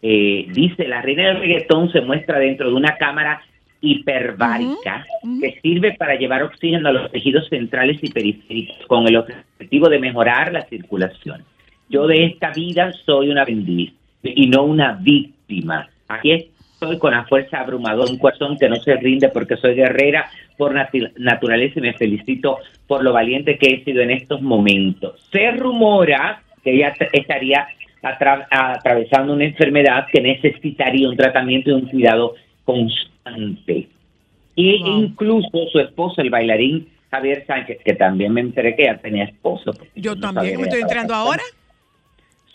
[0.01, 3.43] eh, dice la reina del reggaetón se muestra dentro de una cámara
[3.83, 5.05] hiperbárica
[5.43, 9.99] que sirve para llevar oxígeno a los tejidos centrales y periféricos con el objetivo de
[9.99, 11.45] mejorar la circulación.
[11.91, 13.93] Yo de esta vida soy una bendiz
[14.35, 15.89] y no una víctima.
[16.09, 20.29] Aquí estoy con la fuerza abrumadora, un corazón que no se rinde porque soy guerrera
[20.57, 25.21] por nati- naturaleza y me felicito por lo valiente que he sido en estos momentos.
[25.33, 27.67] Se rumora que ella t- estaría
[28.03, 32.35] atra- atravesando una enfermedad que necesitaría un tratamiento y un cuidado
[32.65, 33.89] constante.
[34.55, 35.01] Y Wow.
[35.03, 39.73] incluso su esposo, el bailarín Javier Sánchez, que también me enteré que ya tenía esposo.
[39.95, 41.15] Yo no también, me estoy casado.
[41.15, 41.43] ahora.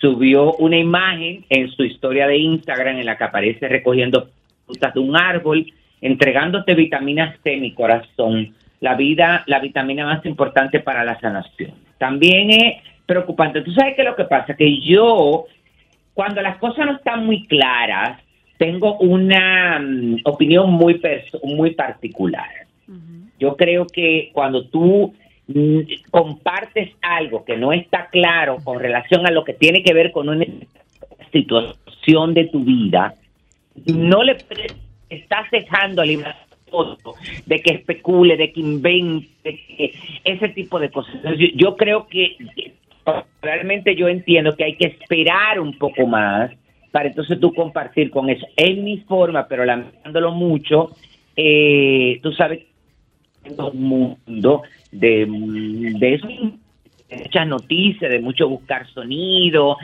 [0.02, 4.30] Subió una imagen en su historia de Instagram en la que aparece recogiendo
[4.66, 10.80] frutas de un árbol, entregándote vitamina C, mi corazón, la vida, la vitamina más importante
[10.80, 11.74] para la sanación.
[12.00, 13.62] También es preocupante.
[13.62, 15.46] Tú sabes que lo que pasa que yo,
[16.16, 18.20] cuando las cosas no están muy claras,
[18.58, 21.00] tengo una mm, opinión muy
[21.44, 22.50] muy particular.
[23.40, 25.16] Yo creo que cuando tú
[26.10, 30.30] compartes algo que no está claro con relación a lo que tiene que ver con
[30.30, 30.46] una
[31.32, 33.16] situación de tu vida,
[33.86, 34.38] no le
[35.10, 36.04] estás dejando
[36.72, 37.14] otro
[37.46, 41.14] de que especule, de que invente, de que ese tipo de cosas.
[41.56, 42.74] Yo, creo que que
[43.42, 46.52] realmente yo entiendo que hay que esperar un poco más
[46.92, 48.46] para entonces tú compartir con eso.
[48.56, 50.90] Es mi forma, pero lamentándolo mucho,
[51.36, 52.64] eh, tú sabes,
[53.44, 59.78] en un mundo de, de eso, de muchas noticias, de mucho buscar sonido,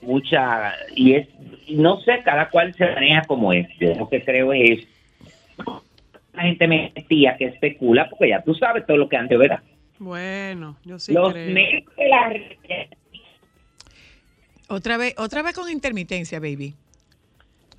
[0.00, 1.28] mucha, y es,
[1.70, 3.68] no sé, cada cual se maneja como es.
[3.78, 4.86] Yo lo que creo es,
[6.34, 9.60] la gente mentía que especula, porque ya tú sabes todo lo que antes, ¿verdad?
[9.98, 11.54] Bueno, yo sí Los creo.
[11.54, 12.86] medios de la red
[14.68, 16.74] Otra vez, otra vez con intermitencia, baby.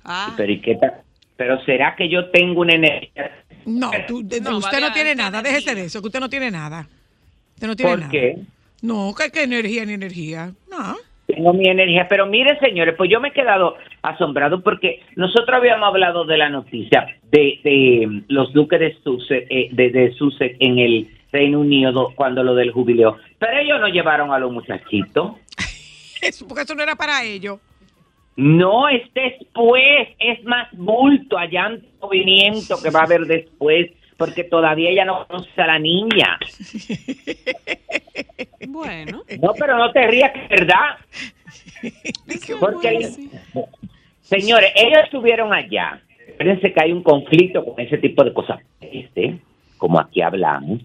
[0.04, 0.94] Ah, Pero, ¿y qué tal?
[1.36, 3.30] Pero será que yo tengo una energía?
[3.66, 5.38] No, tú- de- No, usted no tiene nada.
[5.40, 5.52] energía.
[5.58, 6.86] Déjese de eso, que usted no tiene nada.
[7.54, 8.10] Usted no tiene ¿Por nada.
[8.12, 8.38] qué?
[8.82, 10.52] No, que, que energía ni energía.
[10.70, 10.96] No.
[11.26, 12.06] Tengo mi energía.
[12.08, 16.50] Pero miren, señores, pues yo me he quedado asombrado porque nosotros habíamos hablado de la
[16.50, 21.60] noticia de, de mm, los duques de Sussex, eh, de, de Sussex en el Reino
[21.60, 23.16] Unido cuando lo del jubileo.
[23.38, 25.32] Pero ellos no llevaron a los muchachitos.
[26.22, 27.58] Eso, porque eso no era para ellos.
[28.36, 34.90] No, es después, es más bulto, allá movimiento que va a haber después, porque todavía
[34.90, 36.38] ella no conoce a la niña.
[38.68, 39.22] bueno.
[39.40, 40.98] No, pero no te rías, verdad.
[42.58, 43.08] Porque,
[44.22, 46.02] señores, ellos estuvieron allá.
[46.38, 48.60] Fíjense que hay un conflicto con ese tipo de cosas.
[48.80, 49.38] Este,
[49.78, 50.80] como aquí hablamos,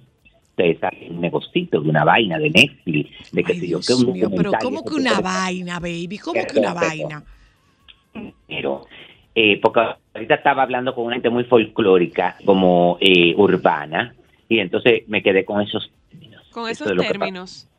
[0.49, 0.77] ustedes
[1.09, 4.29] un negocito de una vaina de Netflix, de que Ay, si yo que un mío,
[4.35, 6.17] pero ¿cómo que una vaina, baby?
[6.17, 7.23] ¿Cómo que una vaina?
[8.47, 8.85] Pero
[9.35, 9.81] eh, porque
[10.13, 14.13] ahorita estaba hablando con una gente muy folclórica, como eh, urbana,
[14.47, 16.43] y entonces me quedé con esos términos.
[16.51, 17.69] Con Eso esos es términos.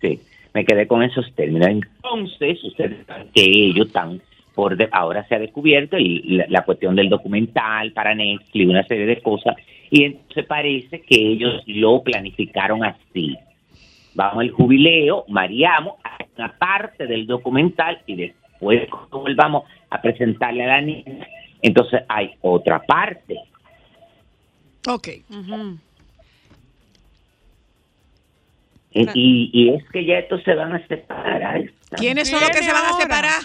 [0.00, 0.20] Sí,
[0.54, 1.68] me quedé con esos términos.
[1.68, 4.20] Entonces, ustedes saben que ellos están
[4.54, 8.82] por de- ahora se ha descubierto y la, la cuestión del documental para Netflix, una
[8.84, 9.54] serie de cosas,
[9.90, 13.36] y entonces parece que ellos lo planificaron así.
[14.14, 15.94] Vamos al jubileo, mareamos
[16.36, 21.26] una parte del documental y después cuando volvamos a presentarle a la niña,
[21.62, 23.36] entonces hay otra parte.
[24.86, 25.08] Ok.
[25.30, 25.78] Ujú.
[28.90, 31.62] Y, y- y es que ya estos se van a separar.
[31.96, 33.42] ¿Quiénes son los que se van a separar?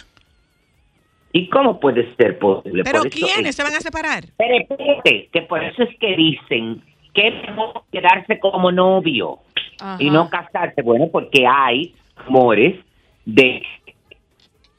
[1.31, 2.83] ¿Y cómo puede ser posible?
[2.83, 4.23] ¿Pero Por quiénes es- se van a separar?
[4.37, 6.81] Pero espérate, que por eso es que dicen
[7.13, 9.39] que es mejor quedarse como novio
[9.79, 9.97] Ajá.
[10.01, 10.81] y no casarse.
[10.81, 11.93] Bueno, porque hay
[12.25, 12.79] rumores
[13.25, 13.61] de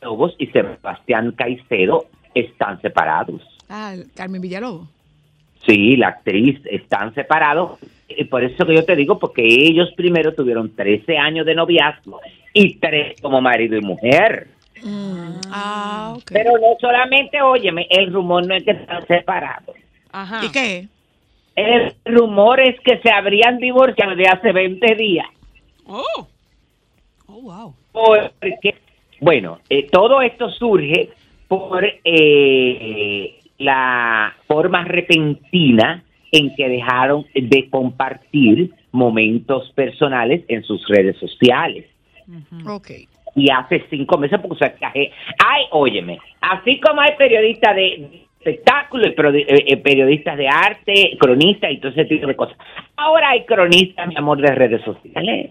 [0.04, 3.42] que Lobos y Sebastián Caicedo están separados.
[3.68, 4.88] Ah, Carmen Villalobos.
[5.66, 7.78] Sí, la actriz están separados.
[8.08, 12.20] Y por eso que yo te digo, porque ellos primero tuvieron 13 años de noviazgo
[12.52, 14.48] y tres como marido y mujer.
[15.50, 16.30] Ah, ok.
[16.30, 19.74] Pero no solamente, óyeme, el rumor no es que están separados.
[20.12, 20.44] Ajá.
[20.44, 20.88] ¿Y qué?
[21.56, 25.26] El rumor es que se habrían divorciado de hace 20 días.
[25.86, 26.28] Oh.
[27.26, 27.74] Oh, wow.
[27.92, 28.74] Porque,
[29.24, 31.08] bueno, eh, todo esto surge
[31.48, 41.16] por eh, la forma repentina en que dejaron de compartir momentos personales en sus redes
[41.16, 41.86] sociales.
[42.66, 42.90] Ok.
[43.34, 45.10] Y hace cinco meses, porque o sea, que,
[45.42, 51.78] ay, óyeme, así como hay periodistas de espectáculos, eh, eh, periodistas de arte, cronistas y
[51.78, 52.58] todo ese tipo de cosas.
[52.94, 55.50] Ahora hay cronistas, mi amor, de redes sociales.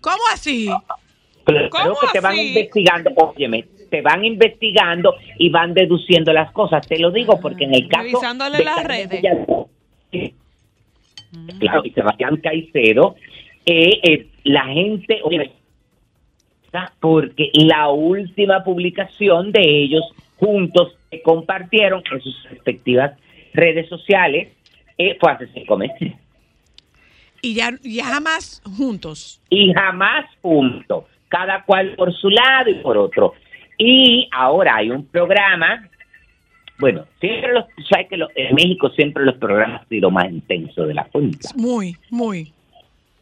[0.00, 0.68] ¿Cómo así?
[1.48, 6.86] Claro ¿Cómo que te van investigando, óyeme, te van investigando y van deduciendo las cosas.
[6.86, 9.22] Te lo digo porque en el caso Revisándole de las Carmen redes.
[9.22, 9.70] Villalobos,
[11.58, 13.16] claro, y Sebastián Caicedo,
[13.64, 15.20] eh, eh, la gente,
[17.00, 20.04] porque la última publicación de ellos
[20.36, 23.18] juntos que compartieron en sus respectivas
[23.54, 24.52] redes sociales
[24.98, 26.12] eh, fue hace cinco meses.
[27.40, 29.40] Y ya, ya jamás juntos.
[29.48, 33.34] y jamás juntos, cada cual por su lado y por otro.
[33.76, 35.88] Y ahora hay un programa,
[36.78, 40.88] bueno, siempre los, sabes que los- en México siempre los programas han sido más intensos
[40.88, 41.50] de la cuenta.
[41.56, 42.52] Muy, muy.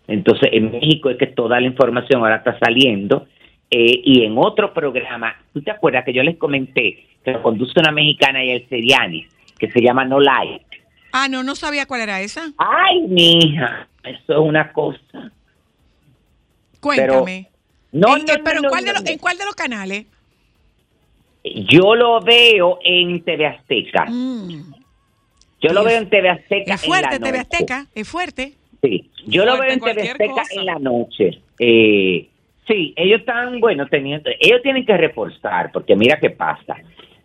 [0.09, 3.27] Entonces, en México es que toda la información ahora está saliendo.
[3.69, 7.73] eh, y en otro programa, ¿tú te acuerdas que yo les comenté que lo conduce
[7.81, 9.27] una mexicana y el Seriani,
[9.59, 10.65] que se llama No Like?
[11.13, 12.53] Ah, no, no sabía cuál era esa.
[12.59, 15.33] Ay, mija, eso es una cosa.
[16.81, 17.49] Cuéntame.
[17.97, 19.07] No, ¿En, no, eh, pero no, ¿en, cuál de los.
[19.07, 20.07] ¿en cuál de los canales?
[21.45, 24.05] Yo lo veo en TV Azteca.
[24.09, 24.73] Mm,
[25.61, 26.75] Yo lo es- veo en TV Azteca.
[26.75, 27.41] es en la fuerte, TV noche.
[27.41, 28.53] Azteca, es fuerte.
[28.83, 30.55] Sí, yo lo veo en TV Azteca cosa.
[30.61, 31.41] en la noche.
[31.59, 32.29] Eh,
[32.67, 36.77] sí, ellos están, bueno, teniendo, ellos tienen que reforzar, porque mira qué pasa.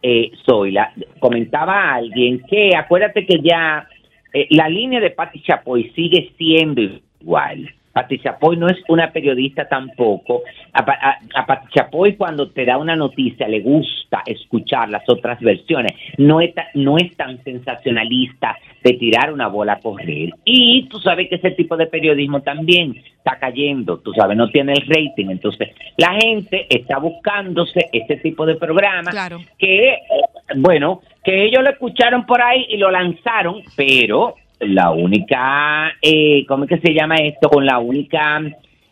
[0.04, 3.88] Eh, soy la, comentaba a alguien que, acuérdate que ya
[4.34, 6.82] eh, la línea de Patti Chapoy sigue siendo
[7.20, 7.74] igual.
[7.94, 10.44] Patti Chapoy no es una periodista tampoco.
[10.74, 15.04] A, Pa- a, a Patti Chapoy cuando te da una noticia le gusta escuchar las
[15.10, 15.92] otras versiones.
[16.18, 20.30] No es, no es tan sensacionalista de tirar una bola a correr.
[20.46, 24.74] Y tú sabes que ese tipo de periodismo también está cayendo, tú sabes, no tiene
[24.74, 25.30] el rating.
[25.30, 29.40] Entonces, la gente está buscándose este tipo de programas Claro.
[29.60, 29.98] que,
[30.56, 36.66] bueno, que ellos lo escucharon por ahí y lo lanzaron, pero la única, eh, ¿cómo
[36.66, 37.50] es que se llama esto?
[37.50, 38.42] Con la única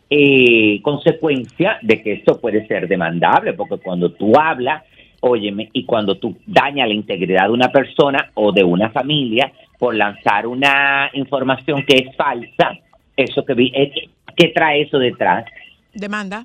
[0.08, 4.82] eh, consecuencia de que esto puede ser demandable, porque cuando tú hablas,
[5.20, 9.94] óyeme, y cuando tú dañas la integridad de una persona o de una familia por
[9.94, 12.76] lanzar una información que es falsa,
[13.16, 15.44] eso que vi, eh, ¿qué trae eso detrás?
[15.92, 16.44] Demanda.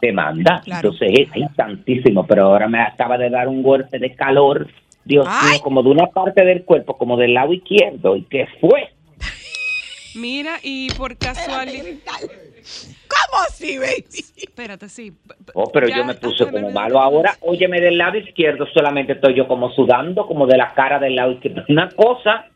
[0.00, 0.60] demanda.
[0.64, 0.90] Claro.
[0.90, 4.68] Entonces, es ay, santísimo, pero ahora me acaba de dar un golpe de calor,
[5.04, 5.52] Dios Ay.
[5.52, 8.16] mío, como de una parte del cuerpo, como del lado izquierdo.
[8.16, 8.92] ¿Y qué fue?
[10.14, 11.96] Mira, y por casualidad.
[12.20, 14.04] ¿Cómo así, baby?
[14.36, 15.12] Espérate, sí.
[15.54, 17.36] Oh, pero ya yo me puse como ver- malo ahora.
[17.40, 21.32] Óyeme, del lado izquierdo solamente estoy yo como sudando, como de la cara del lado
[21.32, 21.64] izquierdo.
[21.68, 22.46] Una cosa,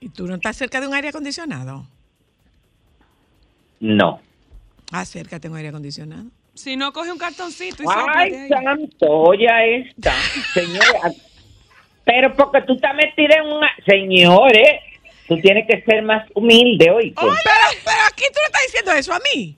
[0.00, 1.86] ¿Y tú no estás cerca de un aire acondicionado?
[3.80, 4.20] no.
[4.92, 6.24] Acércate a un aire acondicionado.
[6.54, 9.46] Si no, coge un cartoncito y Ay, santo, oye
[9.78, 10.12] esta.
[10.54, 11.25] Señores,
[12.06, 13.68] pero porque tú estás metida en una...
[13.86, 14.80] Señores,
[15.28, 17.10] tú tienes que ser más humilde, hoy.
[17.10, 17.32] Pero,
[17.84, 19.56] pero aquí tú no estás diciendo eso a mí.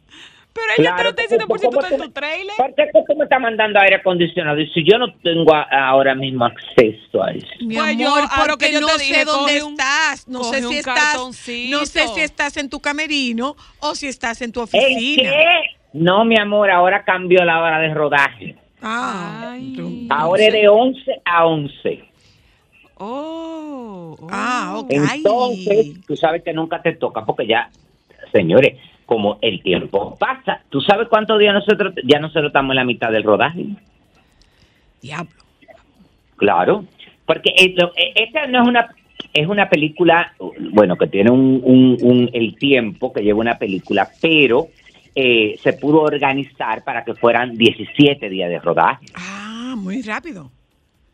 [0.54, 2.56] Pero ella te lo está diciendo por si tú ¿cómo estás en tu trailer.
[2.56, 4.58] ¿Por qué que tú me estás mandando aire acondicionado?
[4.58, 7.46] Y si yo no tengo a- ahora mismo acceso a eso.
[7.60, 10.26] Mi Pues yo, amor, lo porque que yo no te sé dónde un- estás.
[10.26, 10.98] No sé si un estás.
[11.12, 11.78] cartoncito.
[11.78, 15.30] No sé si estás en tu camerino o si estás en tu ¿En oficina.
[15.30, 15.44] qué?
[15.92, 18.56] No, mi amor, ahora cambió la hora de rodaje.
[18.82, 20.06] Ah, Ay.
[20.10, 22.04] Ahora es de 11 a 11.
[22.98, 24.26] Oh, oh.
[24.30, 24.90] Ah, ok.
[24.90, 27.70] Entonces, tú sabes que nunca te toca porque ya,
[28.32, 32.84] señores, como el tiempo pasa, ¿tú sabes cuántos días nosotros, ya nosotros estamos en la
[32.84, 33.64] mitad del rodaje?
[35.00, 35.30] Diablo.
[36.36, 36.84] Claro,
[37.26, 38.88] porque esto- e- esta no es una
[39.34, 40.32] es una película,
[40.72, 44.68] bueno, que tiene un, un- un- el tiempo que lleva una película, pero
[45.14, 49.06] eh, se pudo organizar para que fueran 17 días de rodaje.
[49.14, 50.50] Ah, muy rápido.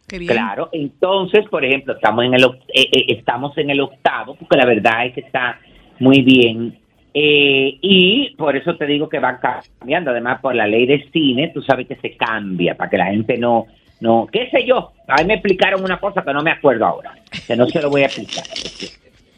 [0.06, 4.66] Claro, entonces, por ejemplo, estamos en el eh, eh, estamos en el octavo, porque la
[4.66, 5.58] verdad es que está
[5.98, 6.78] muy bien.
[7.14, 10.10] Eh, y por eso te digo que va cambiando.
[10.10, 13.38] Además, por la ley de cine, tú sabes que se cambia para que la gente
[13.38, 13.66] no,
[14.00, 14.92] no, qué sé yo.
[15.08, 17.14] A mí me explicaron una cosa que no me acuerdo ahora,
[17.46, 18.44] que no se lo voy a explicar.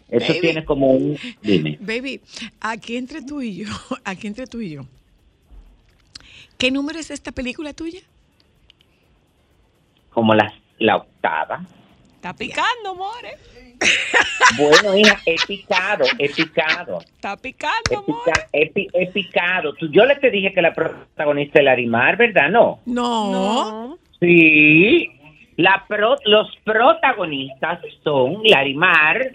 [0.08, 0.40] Eso Baby.
[0.40, 1.78] tiene como un, dime.
[1.80, 2.20] Baby,
[2.60, 3.66] aquí entre tú y yo,
[4.04, 4.82] aquí entre tú y yo.
[6.58, 8.00] ¿Qué número es esta película tuya?
[10.16, 11.60] Como la, la octava.
[12.14, 13.36] Está picando, more.
[14.56, 17.00] Bueno, hija, he picado, he picado.
[17.02, 18.22] Está He, picando, more.
[18.24, 19.74] pica- he pi- he picado.
[19.74, 22.48] Tú- yo le te dije que la protagonista es Larimar, ¿verdad?
[22.48, 22.80] No.
[22.86, 23.30] No.
[23.30, 23.98] No.
[24.18, 25.10] Sí.
[25.56, 29.32] La pro- los protagonistas son Larimar,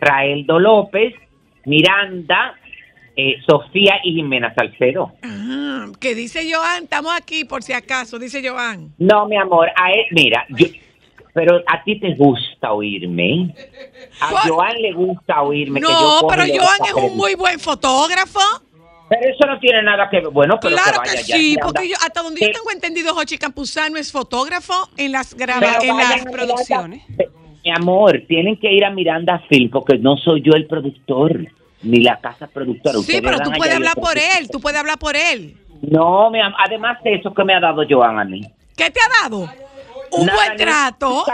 [0.00, 1.12] Raeldo López,
[1.66, 2.54] Miranda,
[3.16, 5.12] eh, Sofía y Jimena Salcedo.
[5.22, 8.92] Ah, que dice Joan, estamos aquí por si acaso, dice Joan.
[8.98, 10.66] No, mi amor, a él, mira, yo-
[11.34, 13.54] pero a ti te gusta oírme.
[14.20, 15.80] A Por- Joan le gusta oírme.
[15.80, 18.40] que yo No, cojo pero Joan es un muy buen fotógrafo.
[19.08, 20.28] Pero eso no tiene nada que ver.
[20.30, 23.98] Bueno, pero claro que vaya sí, porque yo, hasta donde yo tengo entendido, Jochi Campuzano
[23.98, 27.02] es fotógrafo en las grabaciones, en las Miranda- producciones.
[27.64, 31.46] Mi amor, tienen que ir a Miranda Film porque no soy yo el productor,
[31.82, 32.94] ni la casa productora.
[32.94, 35.56] Sí, Ustedes pero tú puedes hablar por él, tú puedes hablar por él.
[35.82, 38.42] No, mi am- además de eso que me ha dado Joan a mí.
[38.76, 39.48] ¿Qué te ha dado?
[40.12, 41.24] Un Nada, buen trato.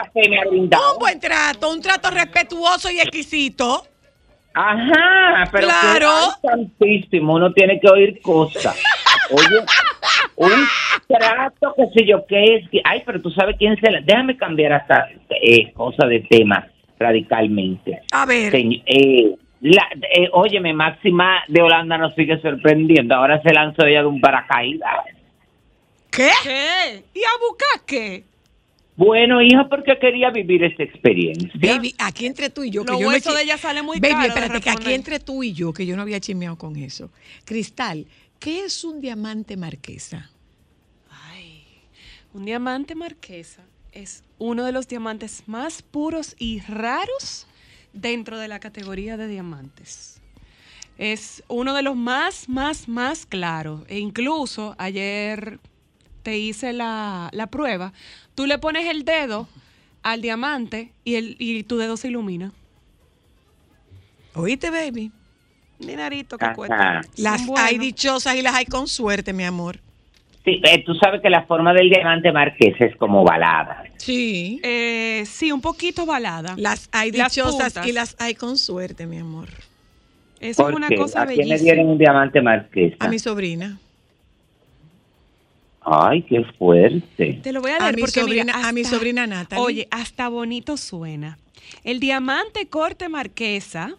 [0.53, 3.84] Un buen trato, un trato respetuoso y exquisito.
[4.55, 6.09] Ajá, pero Claro.
[6.42, 8.76] que, ay, santísimo, uno tiene que oír cosas.
[9.30, 9.61] Oye,
[10.36, 10.66] un
[11.07, 12.70] trato, qué sé yo, qué es.
[12.70, 14.01] que- Ay, pero tú sabes quién se la...
[14.01, 15.09] Déjame cambiar hasta
[15.42, 16.66] eh, cosa de tema
[16.99, 18.01] radicalmente.
[18.12, 23.14] A ver, Señ- eh, La, eh, óyeme, Máxima de Holanda nos sigue sorprendiendo.
[23.14, 25.04] Ahora se lanzó ella de un paracaídas.
[26.11, 26.30] ¿Qué?
[26.42, 27.02] ¿Qué?
[27.14, 28.24] ¿Y a buscar qué?
[28.96, 31.50] Bueno, hija, porque quería vivir esa experiencia.
[31.54, 34.00] Baby, aquí entre tú y yo, que Los yo huesos chi- de ella salen muy
[34.00, 37.11] Baby, espérate, que aquí entre tú y yo, que yo no había chismeado con eso.
[37.44, 38.06] Cristal,
[38.40, 40.30] ¿qué es un diamante marquesa?
[41.32, 41.62] Ay,
[42.34, 47.46] un diamante marquesa es uno de los diamantes más puros y raros
[47.93, 50.20] dentro de la categoría de diamantes.
[50.99, 53.82] Es uno de los más, más, más claros.
[53.89, 55.61] E incluso ayer
[56.22, 57.93] te hice la, la prueba.
[58.34, 59.49] Tú le pones el dedo
[60.03, 62.53] al diamante y, el, y tu dedo se ilumina.
[64.34, 65.12] ¿Oíste, baby?
[65.78, 67.03] Dinerito que cuesta.
[67.16, 69.80] Las hay dichosas y las hay con suerte, mi amor.
[70.49, 73.84] Sí, eh, tú sabes que la forma del diamante marqués es como balada.
[73.99, 74.61] Sí.
[74.62, 76.55] Eh, sí, un poquito balada.
[76.57, 77.86] Las hay Las dichosas puntas.
[77.86, 79.49] y las hay con suerte, mi amor.
[80.40, 80.96] Eso ¿Por es una qué?
[80.96, 81.72] cosa ¿A quién le bellísima.
[81.74, 82.94] dieron un diamante marqués?
[83.01, 83.78] A mi sobrina.
[85.80, 87.40] Ay, qué fuerte.
[87.42, 89.64] Te lo voy a A leer mi porque mira, sobrina- a mi sobrina Natalie.
[89.64, 91.38] Oye, hasta bonito suena.
[91.84, 93.94] El diamante corte marquesa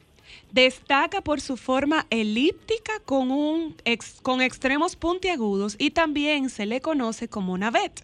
[0.51, 6.81] destaca por su forma elíptica con un ex- con extremos puntiagudos y también se le
[6.81, 8.03] conoce como navet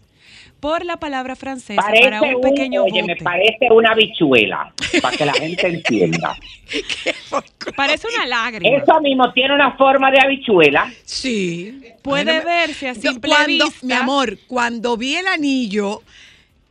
[0.60, 5.16] por la palabra francesa Parece para un un, pequeño oye, me parece una bichuela, para
[5.16, 6.36] que la gente entienda.
[7.76, 8.76] Parece una lágrima.
[8.76, 10.92] Eso mismo tiene una forma de habichuela.
[11.04, 11.80] Sí.
[12.02, 13.86] Puede Bueno, verse a yo simple cuando, vista.
[13.86, 16.02] Mi amor, cuando vi el anillo,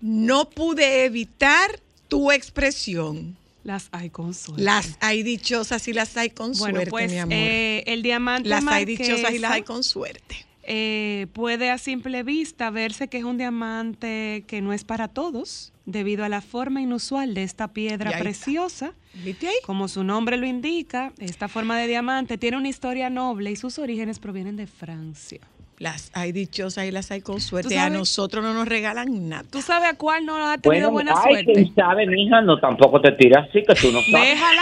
[0.02, 1.70] no pude evitar
[2.08, 3.38] tu expresión.
[3.66, 4.64] Las hay con suerte.
[4.64, 7.34] Las hay dichosas y las hay con bueno, suerte, pues mi amor.
[7.34, 10.46] eh, el diamante las hay dichosas y las hay con suerte.
[10.68, 15.74] eh, puede a simple vista verse que es un diamante que no es para todos,
[15.88, 18.94] debido a la forma inusual de esta piedra preciosa.
[19.24, 19.56] ¿Viste ahí?
[19.66, 23.80] Como su nombre lo indica, esta forma de diamante tiene una historia noble y sus
[23.80, 25.40] orígenes provienen de Francia.
[25.78, 27.76] Las hay dichosas y las hay con suerte.
[27.76, 29.44] ¿Tú A nosotros no nos regalan nada.
[29.52, 31.54] ¿Tú sabes a cuál no ha tenido Bueno, buena ay, suerte?
[31.54, 34.30] quién sabe, mija, no tampoco te tiras así que tú no sabes.
[34.30, 34.62] Déjala.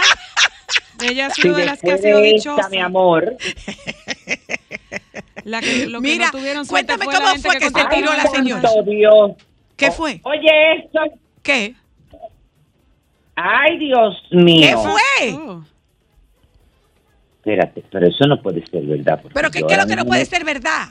[1.02, 2.62] Ella ha Si sido de las que ha sido dichosa.
[2.62, 3.36] esta, mi amor,
[5.44, 7.64] La que, lo que Mira, no tuvieron suerte cuéntame fue la cómo gente fue que
[7.66, 8.70] se tiró a la señora.
[8.86, 9.30] Dios.
[9.76, 10.20] ¿Qué O- fue?
[10.24, 11.00] Oye, esto.
[11.42, 11.74] ¿Qué?
[13.36, 14.66] Ay, Dios mío.
[14.68, 15.32] ¿Qué fue?
[15.34, 15.64] Oh.
[17.38, 19.20] Espérate, pero eso no puede ser verdad.
[19.20, 20.88] porque ¿Pero qué, es lo que no puede ser verdad?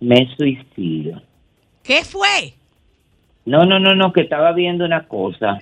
[0.00, 1.20] Me suicido.
[1.82, 2.54] ¿Qué fue?
[3.44, 5.58] No, no, no, no, que estaba viendo una cosa.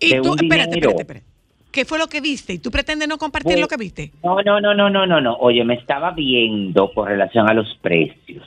[0.00, 0.90] Y De tú, un espérate, dinero.
[0.90, 1.26] espérate, espérate.
[1.72, 2.54] ¿Qué fue lo que viste?
[2.54, 4.10] ¿Y tú pretendes no compartir Pues- lo que viste?
[4.24, 5.34] No, no, no, no, no, no, no.
[5.36, 8.44] Oye, me estaba viendo con relación a los precios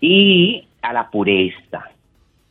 [0.00, 1.90] y a la pureza.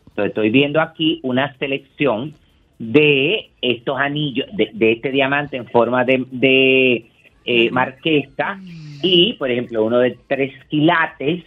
[0.10, 2.34] Entonces, estoy viendo aquí una selección
[2.80, 7.10] de estos anillos, de, de este diamante en forma de, de
[7.46, 8.60] eh, marquesa
[9.02, 11.44] y, por ejemplo, uno de tres quilates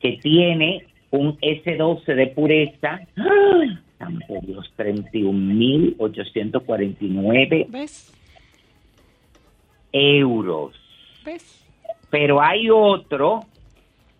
[0.00, 3.00] que tiene un S12 de pureza.
[3.16, 3.78] ¡Ah!
[3.98, 8.12] Santo Dios, 31.849 ¿Ves?
[9.92, 10.74] euros.
[11.24, 11.64] ¿Ves?
[12.10, 13.44] Pero hay otro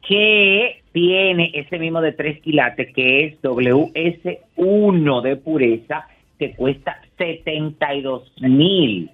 [0.07, 6.07] que tiene ese mismo de tres quilates, que es WS1 de pureza,
[6.39, 9.11] que cuesta 72 mil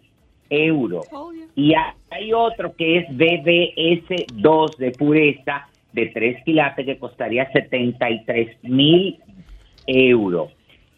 [0.51, 1.07] euros.
[1.55, 1.75] Y
[2.11, 9.19] hay otro que es BBS2 de pureza, de tres quilates, que costaría 73 mil
[9.87, 10.51] euros.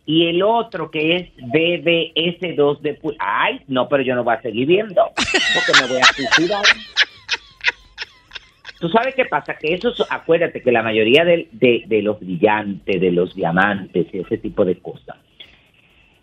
[0.07, 3.22] Y el otro que es BBS2 de pureza.
[3.24, 6.62] Ay, no, pero yo no voy a seguir viendo, porque me voy a suicidar.
[8.80, 13.11] Tú sabes qué pasa, que eso, acuérdate que la mayoría de, de los brillantes, de
[13.12, 15.16] los diamantes y ese tipo de cosas,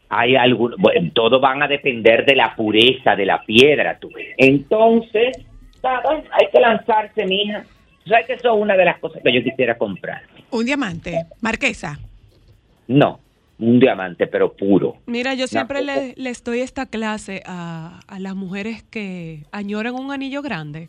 [0.10, 4.34] hay algún, bueno, todo van a depender de la pureza de la piedra, tú ves.
[4.38, 5.38] Entonces,
[5.84, 6.02] nada,
[6.32, 7.64] hay que lanzarse, mija.
[8.08, 10.22] Sabes que eso es una de las cosas que yo quisiera comprar.
[10.52, 12.00] Un diamante, marquesa.
[12.88, 13.20] No,
[13.60, 14.96] un diamante, pero puro.
[15.08, 20.12] Mira, yo siempre le, les doy esta clase a, a las mujeres que añoran un
[20.14, 20.88] anillo grande.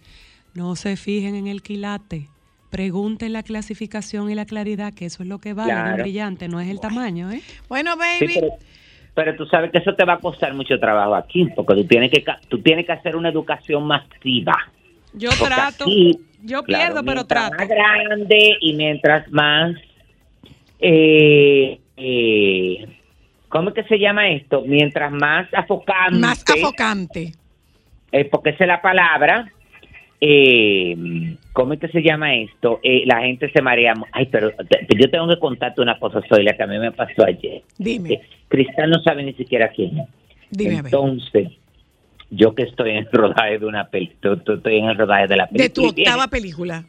[0.55, 2.29] No se fijen en el quilate.
[2.71, 6.03] Pregunten la clasificación y la claridad, que eso es lo que vale de un Claro.
[6.03, 7.41] brillante, no es el tamaño, ¿eh?
[7.69, 8.35] Bueno, Sí, baby.
[8.35, 8.49] pero,
[9.19, 12.09] pero tú sabes que eso te va a costar mucho trabajo aquí, porque tú tienes
[12.13, 14.55] que, tú tienes que hacer una educación masiva.
[15.13, 17.57] Yo Porque trato, aquí, yo claro, pierdo, pero trato.
[17.57, 19.75] más grande y mientras más,
[20.79, 22.87] eh, eh,
[23.49, 24.63] ¿cómo es que se llama esto?
[24.65, 27.33] Mientras más afocante, Más afocante.
[28.13, 29.51] eh, porque esa es la palabra,
[30.21, 32.81] eh, ¿cómo es que se llama esto?
[32.83, 33.95] Eh, la gente se marea.
[34.13, 34.51] Ay, pero
[34.99, 37.63] yo tengo que contarte una cosa, Zoila, que a mí me pasó ayer.
[37.79, 40.09] Dime, Eh, Cristal no sabe ni siquiera quién es.
[40.51, 40.77] dime.
[40.77, 41.51] Entonces,
[42.31, 45.47] yo que estoy en el rodaje de una película, estoy en el rodaje de la
[45.47, 45.65] película.
[45.65, 46.85] De tu octava película.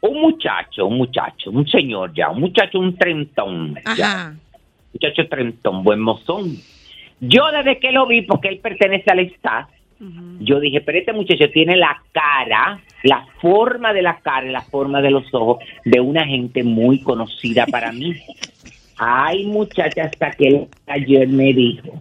[0.00, 3.74] Un muchacho, un muchacho, un señor ya, un muchacho, un trentón.
[3.96, 4.12] ya.
[4.28, 4.36] Ajá.
[4.92, 6.56] muchacho trentón, buen mozón.
[7.20, 9.68] Yo desde que lo vi, porque él pertenece al staff,
[10.40, 15.00] yo dije, pero este muchacho tiene la cara, la forma de la cara, la forma
[15.00, 18.14] de los ojos de una gente muy conocida para mí.
[18.98, 22.00] Ay, muchacha, hasta que ayer me dijo,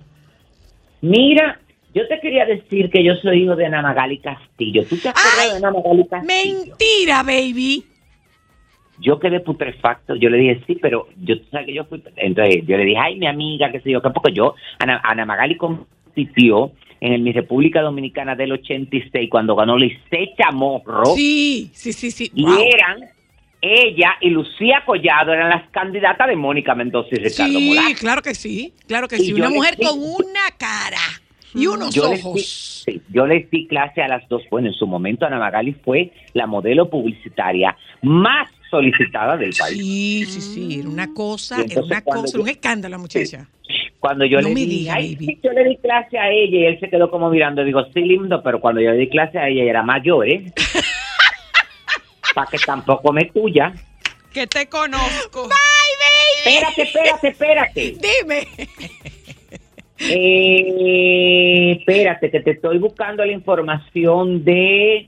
[1.02, 1.60] mira,
[1.93, 4.84] yo te quería decir que yo soy hijo de Ana Magali Castillo.
[4.88, 6.66] ¿Tú te acuerdas Ay, de Ana Magali Castillo?
[6.68, 7.84] Mentira, baby.
[8.99, 10.16] yo quedé putrefacto.
[10.16, 12.04] Yo le dije, sí, pero yo, tú sabes que yo fui.
[12.18, 15.26] Entonces yo le dije, ay, mi amiga, qué sé yo, qué porque yo, Ana, Ana
[15.26, 16.72] Magali compitió
[17.02, 21.16] en el Mi República Dominicana del 86 cuando ganó Lisette Chamorro.
[21.16, 22.32] Sí, sí, sí, sí.
[22.34, 22.58] Y Wow.
[22.74, 22.97] eran
[23.60, 28.34] ella y Lucía Collado eran las candidatas de Mónica Mendoza y Ricardo Sí, claro que
[28.34, 29.34] sí, claro que Y sí.
[29.34, 30.97] Una mujer con una cara
[31.54, 32.84] y unos Yo les, di, ojos.
[32.86, 34.41] sí, yo les di clase a las dos.
[34.49, 39.78] Bueno, en su momento Ana Magali fue la modelo publicitaria más solicitada del país.
[39.78, 43.47] Sí, sí, sí, era una cosa, era una cosa, yo- un escándalo, muchacha.
[44.02, 45.26] Cuando yo No le me di, diga, ay, baby.
[45.28, 47.64] sí, yo le di clase a ella y él se quedó como mirando.
[47.64, 50.52] Digo, sí, lindo, pero cuando yo le di clase a ella era mayor, ¿eh?
[52.36, 53.72] Para que tampoco me tuya.
[54.34, 55.47] Que te conozco.
[56.43, 57.95] Espérate, espérate, espérate.
[58.02, 58.47] Dime.
[59.99, 65.08] Eh, espérate, que te estoy buscando la información de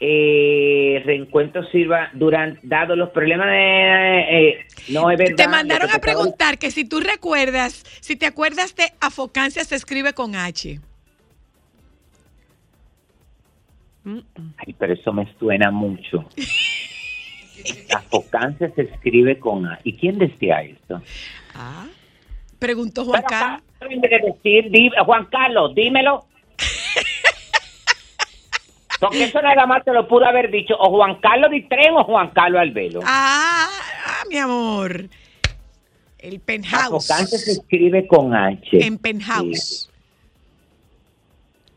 [0.00, 5.98] eh, reencuentro sirva durante dado los problemas de eh, no es verdad Te mandaron a
[5.98, 10.80] preguntar que si tú recuerdas, si te acuerdas de afocancia se escribe con H.
[14.06, 16.24] Ay, pero eso me suena mucho.
[17.94, 19.78] Afocancia se escribe con A.
[19.84, 21.02] ¿Y quién decía eso?
[21.54, 21.86] Ah.
[22.58, 23.62] Preguntó Juan Carlos.
[23.80, 26.26] decir, di- Juan Carlos, dímelo.
[29.00, 32.30] Porque eso nada más te lo pudo haber dicho o Juan Carlos Ditren o Juan
[32.30, 33.00] Carlos Albelo.
[33.04, 33.66] Ah,
[34.06, 35.06] ah, mi amor.
[36.18, 37.08] El penthouse.
[37.10, 38.84] Afocancia se escribe con H.
[38.84, 39.90] En penthouse.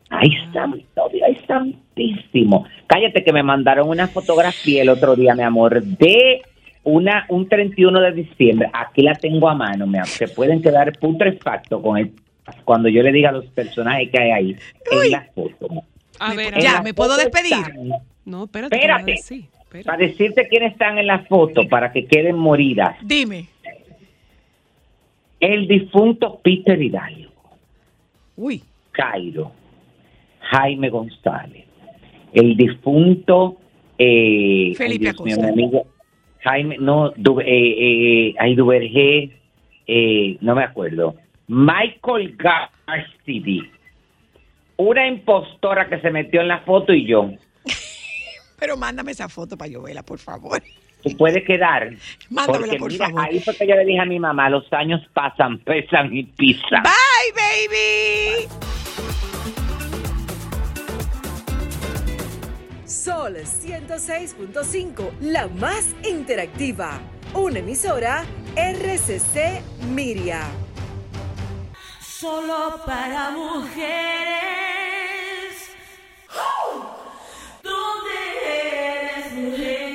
[0.09, 2.65] Ay, santo Dios, ay, santísimo.
[2.87, 6.43] Cállate que me mandaron una fotografía el otro día, mi amor, de
[6.83, 8.69] una un 31 de diciembre.
[8.73, 10.09] Aquí la tengo a mano, mi amor.
[10.09, 12.13] Se pueden quedar putrefacto con el
[12.65, 14.57] cuando yo le diga a los personajes que hay ahí
[14.91, 15.05] Uy.
[15.05, 15.83] en la foto.
[16.25, 17.53] A Me- ver, ya, ¿me puedo despedir?
[17.53, 17.89] están-
[18.25, 18.79] No, espérate.
[18.79, 19.11] ¿qué vas a Espérate.
[19.11, 19.45] decir?
[19.61, 19.85] Espérate.
[19.85, 22.95] Para decirte quiénes están en la foto, para que queden moridas.
[23.03, 23.47] Dime.
[25.39, 27.31] El difunto Peter Hidalgo,
[28.37, 28.63] Uy.
[28.91, 29.51] Cairo,
[30.39, 31.65] Jaime González,
[32.31, 33.57] el difunto
[33.97, 35.85] eh, Felipe Dios mi amigo
[36.43, 39.31] Jaime, no, Du- eh, eh, ay, Duvergé,
[39.87, 41.15] eh, no me acuerdo,
[41.47, 43.63] Michael Garcidi,
[44.77, 47.31] una impostora que se metió en la foto y yo.
[48.59, 50.61] Pero mándame esa foto para yo verla, por favor.
[51.03, 51.91] Tú puedes quedar.
[52.29, 53.25] Mándamela, porque por mira, favor.
[53.25, 56.83] ahí fue que yo le dije a mi mamá, los años pasan, pesan y pisan.
[56.83, 58.47] Bye, baby.
[62.85, 67.01] Sol 106.5, la más interactiva.
[67.33, 68.23] Una emisora
[68.55, 69.61] RCC
[69.93, 70.41] Miria.
[72.23, 73.83] Solo para mujeres.
[77.61, 79.92] ¿Dónde eres mujer?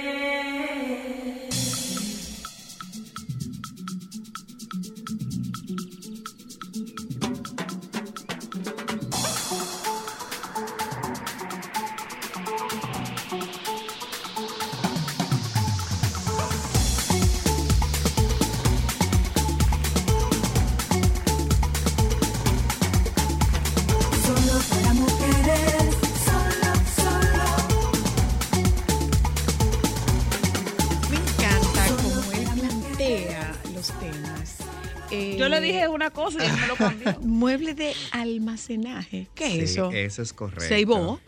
[35.39, 37.19] Yo le dije una cosa y él me lo cambió.
[37.23, 39.29] Mueble de almacenaje.
[39.35, 39.91] ¿Qué Sí, es eso?
[39.93, 40.65] Eso es correcto.
[40.67, 41.21] ¿Seibó?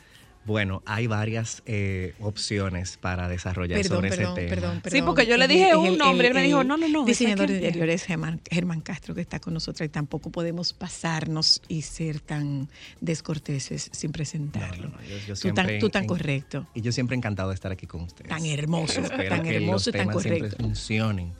[0.46, 4.48] Bueno, hay varias eh, opciones para desarrollar Perdón, sobre perdón, ese tema.
[4.62, 5.04] perdón, perdón.
[5.04, 8.04] porque yo le dije un nombre, él me dijo, no, no, no, Diseñador de interiores
[8.04, 12.70] Germán, Germán Castro que está con nosotros y tampoco podemos pasarnos y ser tan
[13.02, 14.88] descorteses sin presentarlo.
[14.88, 17.16] No, no, no, yo- yo tú, siempre tan, tú tan en- correcto, Y yo siempre
[17.16, 18.30] encantado de estar aquí con ustedes.
[18.30, 20.64] tan hermoso, Espero tan que hermoso y los tan temas siempre correcto.
[20.64, 21.32] funcionen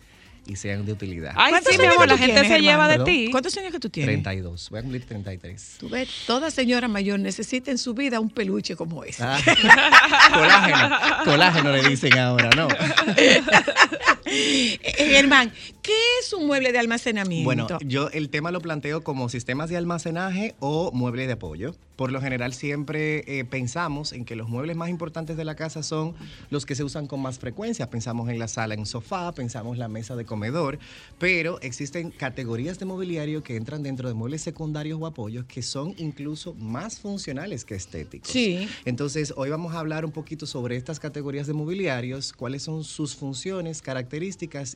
[0.51, 1.33] y sean de utilidad.
[1.37, 3.29] Ay, ¿Cuántos sí, mi amor, la tú gente tienes, se lleva de ti.
[3.31, 4.15] ¿Cuántos años que tú tienes?
[4.15, 4.71] 32.
[4.71, 5.77] Voy a cumplir 33.
[5.79, 9.23] Tú ves, toda señora mayor necesita en su vida un peluche como ese.
[9.23, 9.39] Ah,
[10.35, 11.25] colágeno.
[11.25, 12.67] Colágeno le dicen ahora, ¿no?
[14.31, 15.53] Eh, Germán,
[15.83, 17.45] ¿qué es un mueble de almacenamiento?
[17.45, 21.75] Bueno, yo el tema lo planteo como sistemas de almacenaje o mueble de apoyo.
[21.97, 25.83] Por lo general siempre eh, pensamos en que los muebles más importantes de la casa
[25.83, 26.15] son
[26.49, 27.91] los que se usan con más frecuencia.
[27.91, 30.79] Pensamos en la sala en sofá, pensamos la mesa de comedor,
[31.19, 35.95] pero existen categorías de mobiliario que entran dentro de muebles secundarios o apoyos que son
[35.99, 38.31] incluso más funcionales que estéticos.
[38.31, 38.67] Sí.
[38.87, 43.15] Entonces, hoy vamos a hablar un poquito sobre estas categorías de mobiliarios, cuáles son sus
[43.15, 44.20] funciones, características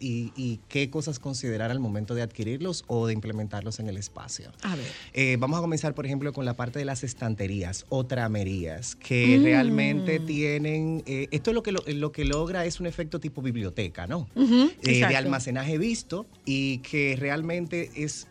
[0.01, 4.51] y, y qué cosas considerar al momento de adquirirlos o de implementarlos en el espacio.
[4.63, 4.87] A ver.
[5.13, 9.39] Eh, vamos a comenzar, por ejemplo, con la parte de las estanterías o tramerías, que
[9.39, 9.43] Mm.
[9.45, 14.07] realmente tienen, eh, esto lo que, lo, lo que logra es un efecto tipo biblioteca,
[14.07, 14.29] ¿no?
[14.83, 18.27] Eh, de almacenaje visto y que realmente es...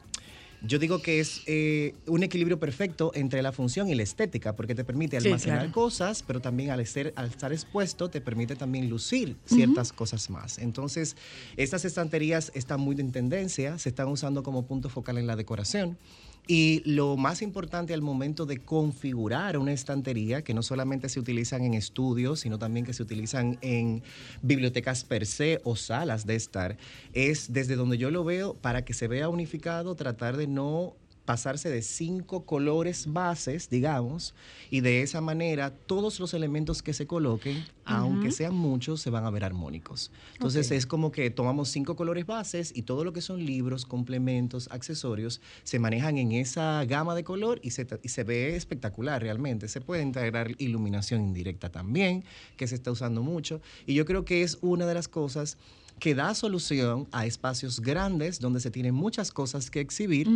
[0.66, 4.74] Yo digo que es eh, un equilibrio perfecto entre la función y la estética, porque
[4.74, 5.74] te permite Sí, almacenar claro.
[5.74, 10.60] cosas, pero también al, ser- al estar expuesto te permite también lucir ciertas cosas más.
[10.60, 11.18] Entonces,
[11.58, 15.98] estas estanterías están muy en tendencia, se están usando como punto focal en la decoración.
[16.46, 21.64] Y lo más importante al momento de configurar una estantería, que no solamente se utilizan
[21.64, 24.04] en estudios, sino también que se utilizan en
[24.42, 26.78] bibliotecas per se o salas de estar,
[27.14, 30.96] es desde donde yo lo veo, para que se vea unificado, tratar de no
[31.26, 34.36] pasarse de cinco colores bases, digamos,
[34.70, 39.26] y de esa manera todos los elementos que se coloquen, aunque sean muchos, se van
[39.26, 40.12] a ver armónicos.
[40.34, 44.68] Entonces es como que tomamos cinco colores bases y todo lo que son libros, complementos,
[44.72, 49.68] accesorios, se manejan en esa gama de color y se, y se ve espectacular realmente.
[49.68, 52.24] Se puede integrar iluminación indirecta también,
[52.58, 55.58] que se está usando mucho, y yo creo que es una de las cosas
[56.04, 60.28] que da solución a espacios grandes donde se tienen muchas cosas que exhibir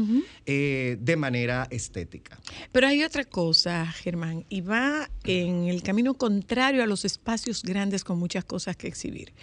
[0.45, 2.39] eh, de manera estética.
[2.72, 8.05] Pero hay otra cosa, Germán, y va en el camino contrario a los espacios grandes
[8.05, 9.34] con muchas cosas que exhibir.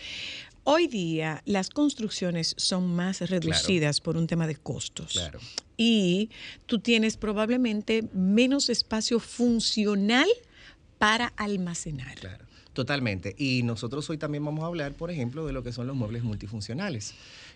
[0.62, 5.12] Hoy día las construcciones son más reducidas por un tema de costos.
[5.12, 5.40] Claro.
[5.76, 6.30] Y
[6.64, 10.28] tú tienes probablemente menos espacio funcional
[10.96, 12.14] para almacenar.
[12.14, 13.34] Claro, totalmente.
[13.38, 16.22] Y nosotros hoy también vamos a hablar, por ejemplo, de lo que son los muebles
[16.22, 17.14] multifuncionales,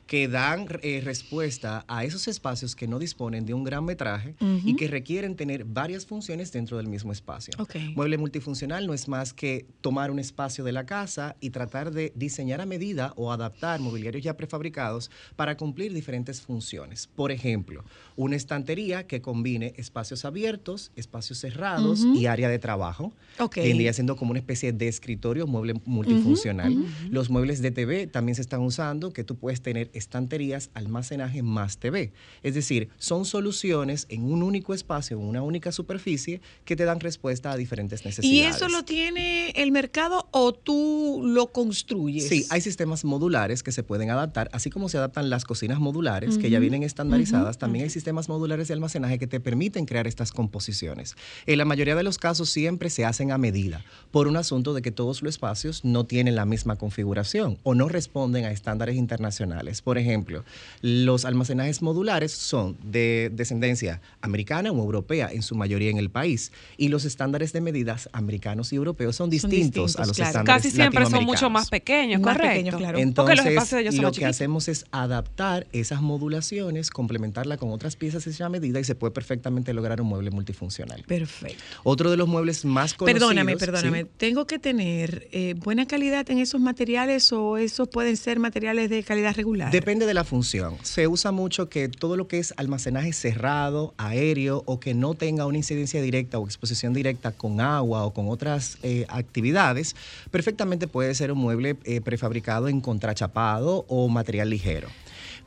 [0.09, 4.35] que dan eh, respuesta a esos espacios que no disponen de un gran metraje
[4.65, 7.53] y que requieren tener varias funciones dentro del mismo espacio.
[7.59, 7.77] Ok.
[7.95, 12.13] Mueble multifuncional no es más que tomar un espacio de la casa y tratar de
[12.17, 17.07] diseñar a medida o adaptar mobiliarios ya prefabricados para cumplir diferentes funciones.
[17.07, 17.85] Por ejemplo,
[18.17, 23.13] una estantería que combine espacios abiertos, espacios cerrados y área de trabajo.
[23.39, 23.57] Ok.
[23.57, 26.75] Vendría siendo como una especie de escritorio mueble multifuncional.
[27.11, 31.79] Los muebles de TV también se están usando, que tú puedes tener estanterías, almacenaje más
[31.79, 32.13] TV.
[32.43, 37.01] Es decir, son soluciones en un único espacio, en una única superficie, que te dan
[37.01, 38.57] respuesta a diferentes ¿Y necesidades.
[38.57, 42.29] eso lo tiene el mercado o tú lo construyes?
[42.29, 46.39] Sí, hay sistemas modulares que se pueden adaptar, así como se adaptan las cocinas modulares,
[46.39, 50.33] que ya vienen estandarizadas, también hay sistemas modulares de almacenaje que te permiten crear estas
[50.33, 51.17] composiciones.
[51.47, 54.83] En la mayoría de los casos siempre se hacen a medida, por un asunto de
[54.83, 59.83] que todos los espacios no tienen la misma configuración o no responden a estándares internacionales.
[59.89, 60.45] Por ejemplo,
[60.83, 66.53] los almacenajes modulares son de descendencia americana o europea, en su mayoría en el país,
[66.77, 70.29] y los estándares de medidas americanos y europeos son distintos, distintos, a los claro.
[70.29, 72.53] estándares Casi siempre son mucho más pequeños, Más correcto.
[72.53, 72.93] pequeños, claro.
[72.99, 74.37] Porque Entonces, los espacios de ellos son lo más que chiquitos.
[74.37, 79.13] hacemos es adaptar esas modulaciones, complementarla con otras piezas hechas a medida y se puede
[79.13, 81.03] perfectamente lograr un mueble multifuncional.
[81.09, 81.65] Perfecto.
[81.83, 83.21] Otro de los muebles más conocidos.
[83.21, 84.03] Perdóname, perdóname.
[84.03, 84.09] ¿sí?
[84.19, 89.03] ¿Tengo que tener eh, buena calidad en esos materiales o esos pueden ser materiales de
[89.03, 89.78] calidad regular?
[89.79, 90.77] Depende de la función.
[90.83, 95.47] Se usa mucho que todo lo que es almacenaje cerrado, aéreo o que no tenga
[95.47, 99.95] una incidencia directa o exposición directa con agua o con otras eh, actividades,
[100.33, 104.89] perfectamente puede ser un mueble eh, prefabricado en contrachapado o material ligero.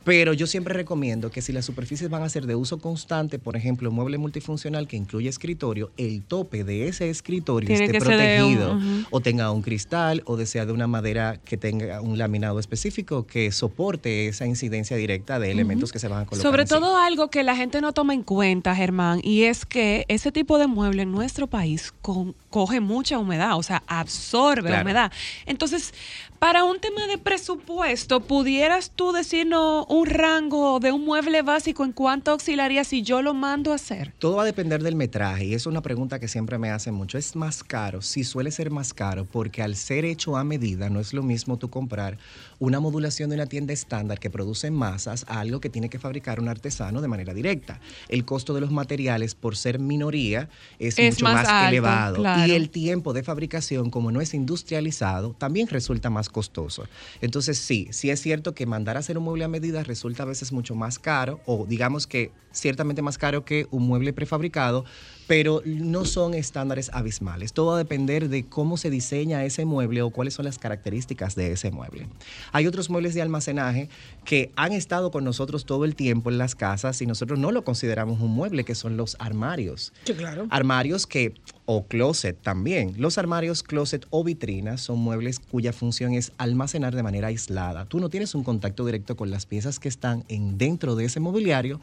[0.04, 3.56] Pero yo siempre recomiendo que si las superficies van a ser de uso constante, por
[3.56, 8.04] ejemplo, un mueble multifuncional que incluye escritorio, el tope de ese escritorio Tiene esté un-
[8.04, 8.78] protegido
[9.10, 13.52] o tenga un cristal o sea de una madera que tenga un laminado específico que
[13.52, 16.42] soporte esa incidencia directa de elementos que se van a colocar.
[16.50, 16.80] Sobre encima.
[16.80, 20.58] todo algo que la gente no toma en cuenta, Germán, y es que ese tipo
[20.58, 24.82] de mueble en nuestro país con- coge mucha humedad, o sea, absorbe Claro.
[24.82, 25.12] humedad.
[25.46, 25.94] Entonces,
[26.38, 31.92] para un tema de presupuesto, ¿pudieras tú decirnos un rango de un mueble básico en
[31.92, 34.14] cuánto oscilaría si yo lo mando a hacer?
[34.18, 37.18] Todo va a depender del metraje y es una pregunta que siempre me hacen mucho.
[37.18, 38.00] ¿Es más caro?
[38.00, 41.58] Sí, suele ser más caro porque al ser hecho a medida no es lo mismo
[41.58, 42.16] tú comprar
[42.62, 46.38] una modulación de una tienda estándar que produce masas a algo que tiene que fabricar
[46.38, 47.80] un artesano de manera directa.
[48.08, 50.48] El costo de los materiales por ser minoría
[50.78, 52.46] es, Es mucho más más, alto, elevado claro.
[52.46, 56.84] y el tiempo de fabricación como no es industrializado también resulta más costoso.
[57.20, 60.26] Entonces sí, sí es cierto que mandar a hacer un mueble a medida resulta a
[60.26, 64.84] veces mucho más caro o digamos que ciertamente más caro que un mueble prefabricado,
[65.26, 67.52] pero no son estándares abismales.
[67.52, 71.34] Todo va a depender de cómo se diseña ese mueble o cuáles son las características
[71.34, 72.08] de ese mueble.
[72.52, 73.88] Hay otros muebles de almacenaje
[74.24, 77.64] que han estado con nosotros todo el tiempo en las casas y nosotros no lo
[77.64, 79.92] consideramos un mueble, que son los armarios.
[80.04, 80.46] Sí, claro.
[80.50, 82.94] Armarios que, o closet también.
[82.98, 87.84] Los armarios, closet o vitrinas son muebles cuya función es almacenar de manera aislada.
[87.86, 91.20] Tú no tienes un contacto directo con las piezas que están en, dentro de ese
[91.20, 91.80] mobiliario,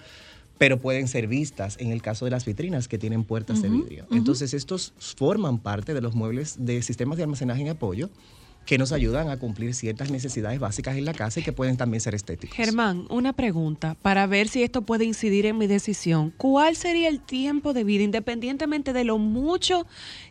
[0.59, 4.05] pero pueden ser vistas en el caso de las vitrinas que tienen puertas de vidrio.
[4.11, 8.09] Entonces, estos forman parte de los muebles de sistemas de almacenaje en apoyo
[8.65, 12.01] que nos ayudan a cumplir ciertas necesidades básicas en la casa y que pueden también
[12.01, 12.55] ser estéticos.
[12.55, 16.31] Germán, una pregunta para ver si esto puede incidir en mi decisión.
[16.37, 19.87] ¿Cuál sería el tiempo de vida, independientemente de lo mucho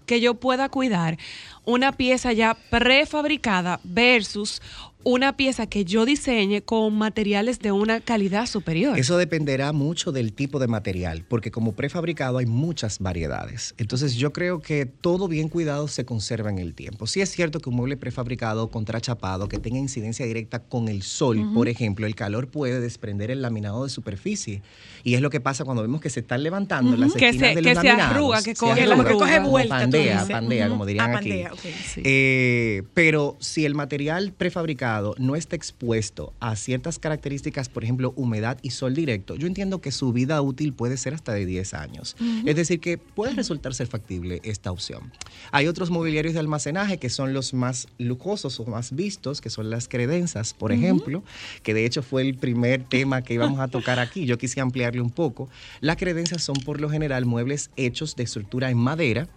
[0.06, 1.18] que yo pueda cuidar,
[1.64, 4.62] una pieza ya prefabricada versus
[5.04, 8.98] una pieza que yo diseñe con materiales de una calidad superior?
[8.98, 13.74] Eso dependerá mucho del tipo de material, porque como prefabricado hay muchas variedades.
[13.78, 17.06] Entonces yo creo que todo bien cuidado se conserva en el tiempo.
[17.06, 21.52] Sí es cierto que un mueble prefabricado contrachapado que tenga incidencia directa con el sol,
[21.54, 24.62] por ejemplo, el calor puede desprender el laminado de superficie.
[25.04, 27.54] Y es lo que pasa cuando vemos que se están levantando las Que esquinas se-
[27.56, 30.26] de que se arruga, que Se coge la- arruga, que coge como vuelta, tú Pandea,
[30.28, 31.28] pandea, como dirían Ah, aquí.
[31.30, 31.52] pandea.
[31.94, 32.00] Sí.
[32.04, 34.87] Eh, pero si el material prefabricado
[35.18, 39.92] no está expuesto a ciertas características, por ejemplo, humedad y sol directo, yo entiendo que
[39.92, 42.16] su vida útil puede ser hasta de 10 años.
[42.44, 45.12] Es decir, que puede resultar ser factible esta opción.
[45.52, 49.70] Hay otros mobiliarios de almacenaje que son los más lujosos o más vistos, que son
[49.70, 51.22] las credenzas, por ejemplo,
[51.62, 54.26] que de hecho fue el primer tema que íbamos a tocar aquí.
[54.26, 55.48] Yo quise ampliarle un poco.
[55.80, 59.28] Las credenzas son por lo general muebles hechos de estructura en madera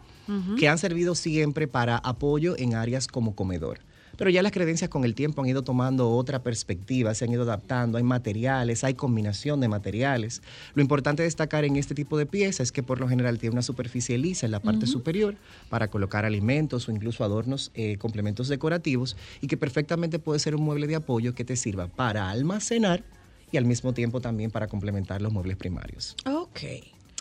[0.58, 3.80] que han servido siempre para apoyo en áreas como comedor.
[4.18, 7.43] Pero ya las creencias con el tiempo han ido tomando otra perspectiva, se han ido
[7.43, 10.41] adaptando, hay materiales, hay combinación de materiales.
[10.74, 13.62] Lo importante destacar en este tipo de piezas es que por lo general tiene una
[13.62, 15.36] superficie lisa en la parte superior
[15.70, 20.64] para colocar alimentos o incluso adornos, eh, complementos decorativos y que perfectamente puede ser un
[20.64, 23.03] mueble de apoyo que te sirva para almacenar
[23.51, 26.16] y al mismo tiempo también para complementar los muebles primarios.
[26.26, 26.59] Ok.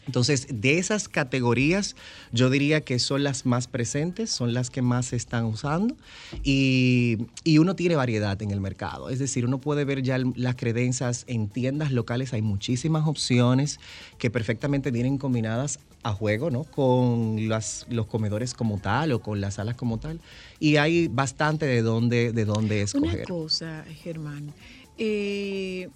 [0.06, 1.94] Entonces, de esas categorías,
[2.32, 5.96] yo diría que son las más presentes, son las que más se están usando
[6.42, 9.10] y, y uno tiene variedad en el mercado.
[9.10, 13.78] Es decir, uno puede ver ya las credencias en tiendas locales, hay muchísimas opciones
[14.18, 16.64] que perfectamente vienen combinadas a juego, ¿no?
[16.64, 20.18] Con las- los comedores como tal o con las salas como tal.
[20.58, 23.24] Y hay bastante de dónde, de dónde Una escoger.
[23.26, 24.54] cosa, Germán.
[24.96, 25.88] eh,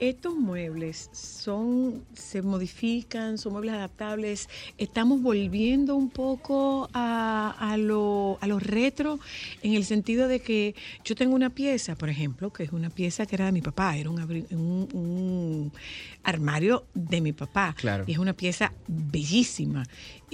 [0.00, 4.48] estos muebles son, se modifican, son muebles adaptables.
[4.78, 9.18] Estamos volviendo un poco a, a lo, a lo retro
[9.62, 10.74] en el sentido de que
[11.04, 13.96] yo tengo una pieza, por ejemplo, que es una pieza que era de mi papá,
[13.96, 15.72] era un- un
[16.22, 17.74] armario de mi papá.
[17.78, 18.04] Claro.
[18.06, 19.84] Y es una pieza bellísima.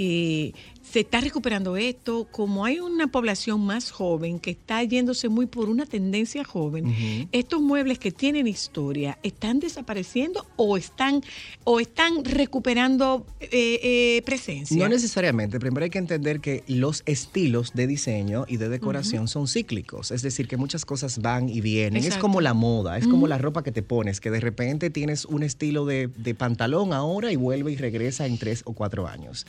[0.02, 0.54] Eh,
[0.90, 5.68] se está recuperando esto, como hay una población más joven que está yéndose muy por
[5.68, 11.22] una tendencia joven, estos muebles que tienen historia están desapareciendo o están
[11.62, 14.76] o están recuperando eh, eh, presencia.
[14.76, 15.60] No necesariamente.
[15.60, 20.10] Primero hay que entender que los estilos de diseño y de decoración son cíclicos.
[20.10, 22.02] Es decir, que muchas cosas van y vienen.
[22.02, 25.24] Es como la moda, es como la ropa que te pones, que de repente tienes
[25.24, 29.46] un estilo de, de pantalón ahora y vuelve y regresa en tres o cuatro años.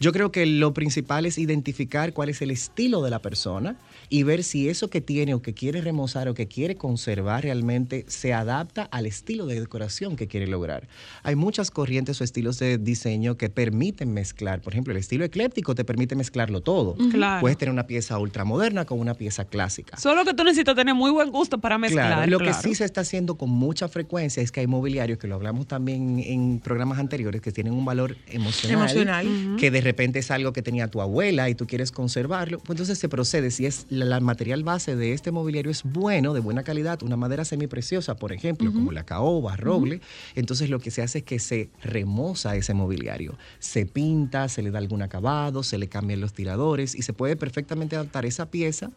[0.00, 3.76] Yo creo que lo principal es identificar cuál es el estilo de la persona
[4.08, 8.04] y ver si eso que tiene o que quiere remozar o que quiere conservar realmente
[8.08, 10.88] se adapta al estilo de decoración que quiere lograr.
[11.22, 14.60] Hay muchas corrientes o estilos de diseño que permiten mezclar.
[14.60, 16.96] Por ejemplo, el estilo ecléptico te permite mezclarlo todo.
[17.10, 17.40] Claro.
[17.40, 19.96] Puedes tener una pieza ultramoderna con una pieza clásica.
[19.96, 22.06] Solo que tú necesitas tener muy buen gusto para mezclar.
[22.06, 25.28] Claro, lo que sí se está haciendo con mucha frecuencia es que hay mobiliarios, que
[25.28, 28.78] lo hablamos también en programas anteriores, que tienen un valor emocional.
[28.78, 29.56] Emocional.
[29.58, 32.58] Que de repente es algo que tenía tu abuela y tú quieres conservarlo.
[32.58, 33.52] Pues entonces se procede.
[33.52, 37.16] Si es la, la material base de este mobiliario es bueno, de buena calidad, una
[37.16, 40.00] madera semipreciosa, por ejemplo, como la caoba, roble,
[40.34, 43.38] entonces lo que se hace es que se remoza ese mobiliario.
[43.60, 47.36] Se pinta, se le da algún acabado, se le cambian los tiradores y se puede
[47.36, 48.90] perfectamente adaptar esa pieza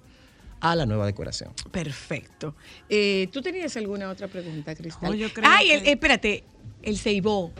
[0.59, 1.51] a la nueva decoración.
[1.71, 2.55] Perfecto.
[2.89, 5.11] Eh, ¿Tú tenías alguna otra pregunta, Cristal?
[5.11, 6.43] No, yo creo Ay, que- el- espérate,
[6.81, 7.51] el ceibó.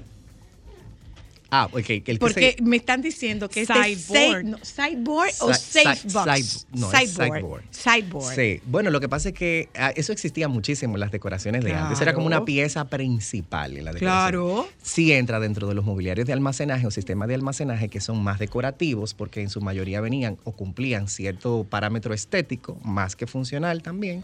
[1.49, 1.81] Ah, ok.
[1.85, 4.43] que el que Porque se- me están diciendo que es de Sideboard.
[4.45, 6.25] no, sideboard o Si- safe si- box.
[6.25, 7.63] side- no, es sideboard.
[7.71, 8.35] Sideboard.
[8.35, 11.73] Sí, bueno, lo que pasa es que ah, eso existía muchísimo en las decoraciones de
[11.73, 12.01] antes.
[12.01, 12.41] Era como Claro.
[12.41, 14.29] una pieza principal en la decoración.
[14.31, 14.67] Claro.
[14.81, 18.39] Sí entra dentro de los mobiliarios de almacenaje o sistemas de almacenaje que son más
[18.39, 24.23] decorativos porque en su mayoría venían o cumplían cierto parámetro estético, más que funcional también,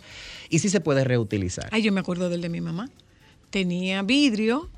[0.49, 1.69] y sí se puede reutilizar.
[1.71, 2.89] Ay, yo me acuerdo del de mi mamá.
[3.49, 4.69] Tenía vidrio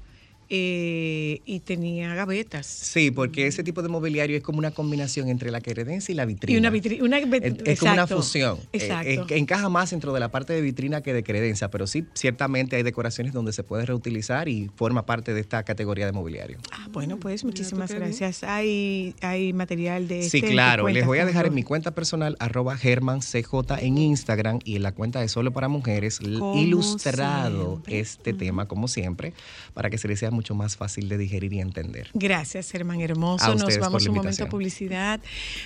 [0.49, 2.65] eh, y tenía gavetas.
[2.65, 6.25] Sí, porque ese tipo de mobiliario es como una combinación entre la credencia y la
[6.25, 6.55] vitrina.
[6.55, 7.03] Y una vitrina.
[7.03, 8.57] Una, Es, es como una fusión.
[8.71, 9.09] Eh, Exacto.
[9.33, 12.75] eh, encaja más dentro de la parte de vitrina que de credencia, pero sí, ciertamente
[12.75, 16.57] hay decoraciones donde se puede reutilizar y forma parte de esta categoría de mobiliario.
[16.71, 18.43] Ah, bueno, pues muchísimas gracias.
[18.43, 20.87] Hay, hay material de Sí, este claro.
[20.87, 23.35] Les voy a dejar en mi cuenta personal, arroba germancj
[23.79, 27.99] en Instagram y en la cuenta de Solo para Mujeres, ilustrado siempre.
[27.99, 29.33] este tema, como siempre,
[29.73, 32.09] para que se les sea mucho más fácil de digerir y entender.
[32.13, 33.45] Gracias, hermano hermoso.
[33.45, 35.19] A Nos vamos la un momento a publicidad.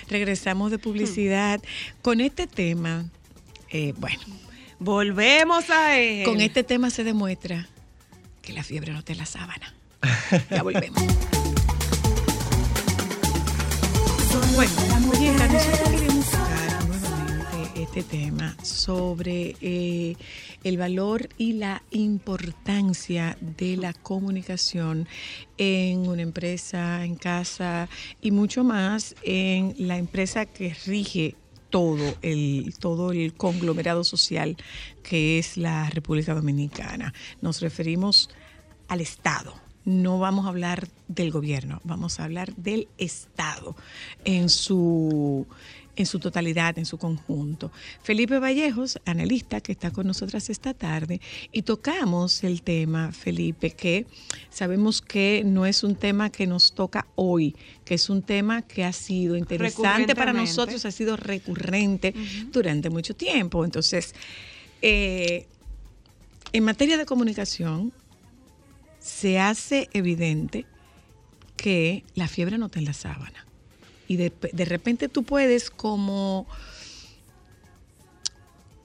[0.08, 1.60] Regresamos de publicidad.
[2.02, 3.04] Con este tema,
[3.68, 4.20] eh, bueno,
[4.78, 6.24] Volvemos a él.
[6.24, 7.68] con este tema se demuestra
[8.40, 9.74] que la fiebre no te la sábana.
[10.50, 11.02] Ya volvemos.
[14.52, 14.72] Bueno,
[17.92, 20.14] este tema sobre eh,
[20.62, 25.08] el valor y la importancia de la comunicación
[25.58, 27.88] en una empresa, en casa
[28.20, 31.34] y mucho más en la empresa que rige
[31.68, 34.56] todo el, todo el conglomerado social
[35.02, 37.12] que es la República Dominicana.
[37.40, 38.30] Nos referimos
[38.86, 39.52] al Estado.
[39.84, 43.74] No vamos a hablar del gobierno, vamos a hablar del Estado
[44.24, 45.46] en su,
[45.96, 47.70] en su totalidad, en su conjunto.
[48.02, 51.20] Felipe Vallejos, analista que está con nosotras esta tarde,
[51.52, 54.06] y tocamos el tema, Felipe, que
[54.50, 58.84] sabemos que no es un tema que nos toca hoy, que es un tema que
[58.84, 62.14] ha sido interesante para nosotros, ha sido recurrente
[62.50, 63.64] durante mucho tiempo.
[63.64, 64.14] Entonces,
[64.82, 65.46] eh,
[66.52, 67.92] en materia de comunicación,
[68.98, 70.66] se hace evidente
[71.56, 73.46] que la fiebre no está en la sábana.
[74.10, 76.48] Y de, de repente tú puedes como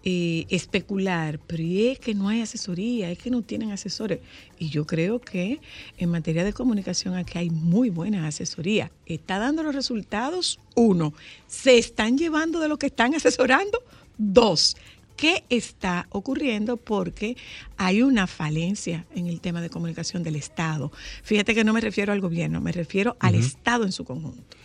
[0.04, 4.20] eh, especular, pero es que no hay asesoría, es que no tienen asesores.
[4.60, 5.62] Y yo creo que
[5.98, 8.92] en materia de comunicación aquí hay muy buena asesoría.
[9.08, 10.60] ¿Está dando los resultados?
[10.76, 11.12] Uno.
[11.48, 13.82] ¿Se están llevando de lo que están asesorando?
[14.20, 14.78] Dos.
[15.18, 16.78] ¿Qué está ocurriendo?
[16.78, 17.36] Porque
[17.78, 20.92] hay una falencia en el tema de comunicación del Estado.
[21.24, 24.56] Fíjate que no me refiero al gobierno, me refiero al Estado en su conjunto.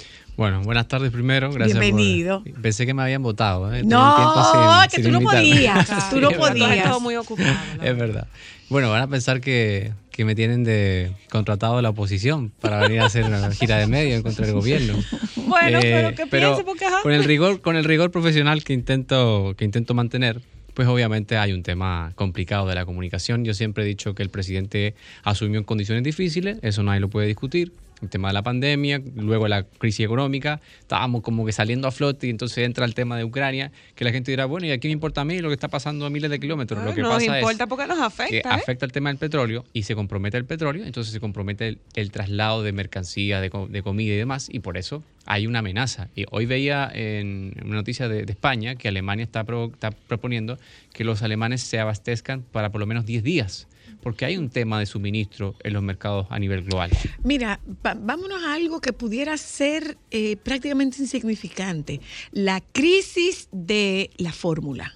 [0.40, 1.52] Bueno, buenas tardes primero.
[1.52, 2.42] Gracias por- Bienvenido.
[2.62, 3.74] Pensé que me habían votado.
[3.74, 3.82] ¿eh?
[3.84, 4.16] No,
[4.50, 6.48] sin- que sin tú no podías, Claro, tú no es verdad.
[6.54, 6.76] Tú podías.
[6.78, 7.52] estado muy ocupado.
[7.82, 8.26] Es verdad.
[8.70, 13.00] Bueno, van a pensar que, que me tienen de contratado de la oposición para venir
[13.00, 14.94] a hacer una gira de medio en contra del gobierno.
[15.36, 17.02] Bueno, Eh, pero que piense porque ajá.
[17.02, 20.40] con el rigor, con el rigor profesional que intento, que intento mantener,
[20.72, 23.44] pues obviamente hay un tema complicado de la comunicación.
[23.44, 27.26] Yo siempre he dicho que el presidente asumió en condiciones difíciles, eso nadie lo puede
[27.26, 27.72] discutir.
[28.02, 32.26] El tema de la pandemia, luego la crisis económica, estábamos como que saliendo a flote
[32.26, 34.92] y entonces entra el tema de Ucrania, que la gente dirá, bueno, ¿y aquí me
[34.92, 36.82] importa a mí lo que está pasando a miles de kilómetros?
[36.82, 38.36] lo que nos pasa es importa porque nos que afecta.
[38.36, 38.42] ¿eh?
[38.52, 42.10] afecta el tema del petróleo y se compromete el petróleo, entonces se compromete el, el
[42.10, 46.08] traslado de mercancías, de, de comida y demás, y por eso hay una amenaza.
[46.16, 50.58] Y hoy veía en una noticia de, de España que Alemania está, pro- está proponiendo
[50.94, 53.68] que los alemanes se abastezcan para por lo menos 10 días,
[54.02, 56.90] porque hay un tema de suministro en los mercados a nivel global.
[57.24, 62.00] Mira, vámonos a algo que pudiera ser eh, prácticamente insignificante.
[62.32, 64.94] La crisis de la fórmula.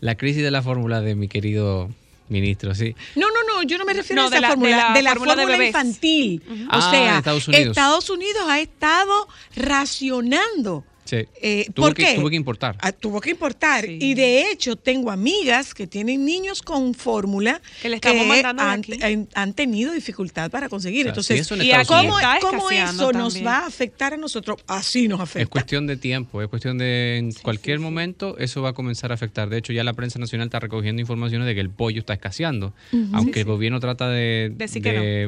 [0.00, 1.88] La crisis de la fórmula de mi querido
[2.28, 2.94] ministro, sí.
[3.14, 4.94] No, no, no, yo no me refiero No, a esa de la- de fórmula, la
[4.94, 6.42] de la fórmula infantil.
[6.48, 7.66] O Ah, sea, Estados Unidos.
[7.68, 10.84] Estados Unidos ha estado racionando.
[11.12, 11.26] Sí.
[11.42, 12.14] Eh, tuvo, ¿Por que, qué?
[12.14, 12.76] tuvo que importar.
[12.80, 13.84] Ah, tuvo que importar.
[13.84, 13.98] Sí.
[14.00, 18.80] Y de hecho, tengo amigas que tienen niños con fórmula Que le estamos mandando han,
[18.80, 18.98] aquí.
[19.02, 21.00] han- han tenido dificultad para conseguir.
[21.02, 24.16] O sea, Entonces, si eso en Y ¿cómo, cómo eso nos va a afectar a
[24.16, 24.56] nosotros?
[24.66, 25.42] Así nos afecta.
[25.42, 29.14] Es cuestión de tiempo, es cuestión de en cualquier momento eso va a comenzar a
[29.14, 29.50] afectar.
[29.50, 32.72] De hecho, ya la prensa nacional está recogiendo informaciones de que el pollo está escaseando.
[33.12, 34.50] Aunque el gobierno trata de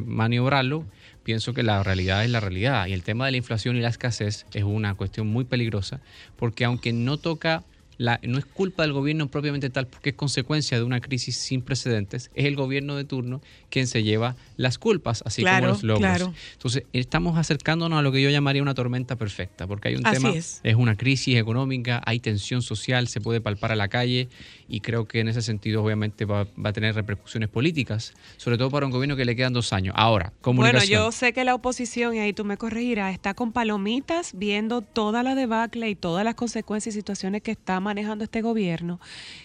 [0.06, 0.86] maniobrarlo,
[1.24, 2.86] pienso que la realidad es la realidad.
[2.86, 6.00] Y el tema de la inflación y la escasez es una cuestión muy peligrosa,
[6.36, 7.64] porque aunque no toca
[7.96, 11.62] la, no es culpa del gobierno propiamente tal porque es consecuencia de una crisis sin
[11.62, 15.82] precedentes, es el gobierno de turno quien se lleva las culpas, así Claro, como los
[15.84, 16.00] logros.
[16.00, 16.34] claro.
[16.54, 20.16] Entonces, estamos acercándonos a lo que yo llamaría una tormenta perfecta, porque hay un Así
[20.16, 20.60] tema, es.
[20.76, 24.28] una crisis económica, hay tensión social, se puede palpar a la calle
[24.68, 28.70] y creo que en ese sentido obviamente va, va a tener repercusiones políticas, sobre todo
[28.70, 29.94] para un gobierno que le quedan dos años.
[29.96, 31.02] Ahora, Bueno, comunicación.
[31.02, 35.22] yo sé que la oposición, y ahí tú me corregirás, está con palomitas viendo toda
[35.22, 39.00] la debacle y todas las consecuencias y situaciones que está manejando este gobierno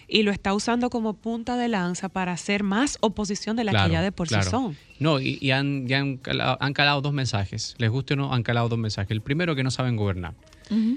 [0.08, 3.92] y lo está usando como punta de lanza para hacer más oposición de la que
[3.92, 4.44] ya de por claro.
[4.44, 4.76] sí son.
[4.98, 7.74] No, y, y han, ya han, calado, han calado dos mensajes.
[7.78, 9.10] Les guste o no, han calado dos mensajes.
[9.10, 10.34] El primero, que no saben gobernar.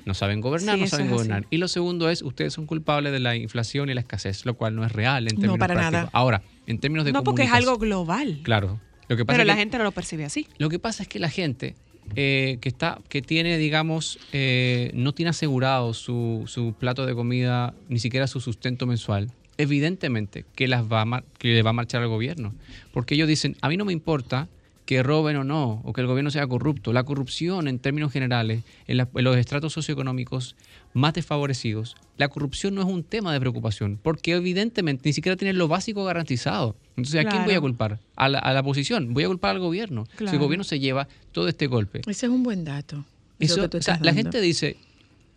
[0.05, 1.13] No saben gobernar, Sí, no saben así.
[1.13, 1.45] gobernar.
[1.49, 4.75] Y lo segundo es, ustedes son culpables de la inflación y la escasez, lo cual
[4.75, 5.91] no es real en No, términos para prácticos.
[5.93, 6.09] nada.
[6.13, 8.39] Ahora, en términos de No, porque es algo global.
[8.43, 8.79] Claro.
[9.09, 10.47] Lo que pasa Pero es la que- gente no lo percibe así.
[10.57, 11.75] lo que pasa es que la gente
[12.17, 17.73] eh, que está, que tiene, digamos, eh, no tiene asegurado su, su plato de comida,
[17.87, 21.73] ni siquiera su sustento mensual, evidentemente que las va a mar- que le va a
[21.73, 22.53] marchar al gobierno.
[22.91, 24.47] Porque ellos dicen, a mí no me importa
[24.85, 26.91] que roben o no, o que el gobierno sea corrupto.
[26.91, 30.55] La corrupción, en términos generales, en, la- en los estratos socioeconómicos
[30.93, 35.57] más desfavorecidos, la corrupción no es un tema de preocupación, porque evidentemente ni siquiera tienen
[35.57, 36.75] lo básico garantizado.
[36.97, 37.99] Entonces, ¿a quién voy a culpar?
[38.15, 39.13] A la, a la oposición.
[39.13, 40.05] Voy a culpar al gobierno.
[40.17, 42.01] Si el gobierno se lleva todo este golpe.
[42.05, 43.05] Ese es un buen dato.
[43.39, 44.75] Eso, o sea, la gente dice,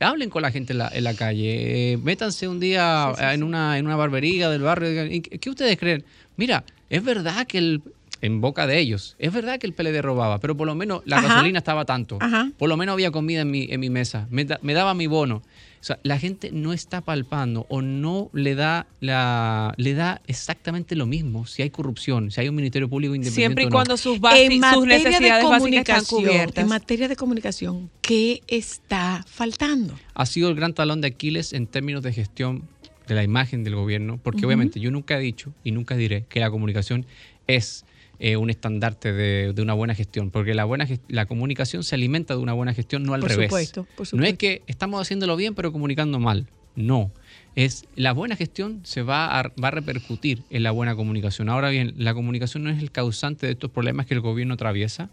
[0.01, 3.79] hablen con la gente en la, en la calle, eh, métanse un día en, Una,
[3.79, 4.91] en una barbería del barrio.
[4.91, 6.05] digan, ¿y ¿Qué ustedes creen?
[6.37, 7.83] Mira, es verdad que el,
[8.23, 11.19] en boca de ellos, es verdad que el PLD robaba, pero por lo menos la
[11.19, 11.29] Ajá.
[11.29, 12.19] gasolina estaba tanto.
[12.21, 12.51] Ajá.
[12.59, 15.07] Por lo menos había comida en mi, en mi mesa, me, da- me daba mi
[15.07, 15.43] bono.
[15.79, 20.97] O sea, la gente no está palpando o no le da la le da exactamente
[20.97, 23.73] lo mismo si hay corrupción, si hay un ministerio público independiente Siempre y no.
[23.73, 26.63] cuando sus, basi- sus necesidades básicas están cubiertas.
[26.65, 29.95] en materia de comunicación, ¿qué está faltando?
[30.15, 32.63] ha sido el gran talón de Aquiles en términos de gestión
[33.07, 36.41] de la imagen del gobierno, porque obviamente yo nunca he dicho y nunca diré que
[36.41, 37.07] la comunicación
[37.47, 37.85] es
[38.19, 42.35] eh, un estandarte de, de una buena gestión, porque la, buena la comunicación se alimenta
[42.35, 43.47] de una buena gestión, no al Por revés.
[43.49, 44.39] supuesto, por No es supuesto.
[44.39, 47.11] que estamos haciéndolo bien pero comunicando mal, no.
[47.55, 51.49] Es la buena gestión se va a, va a repercutir en la buena comunicación.
[51.49, 55.09] Ahora bien, la comunicación no es el causante de estos problemas que el gobierno atraviesa,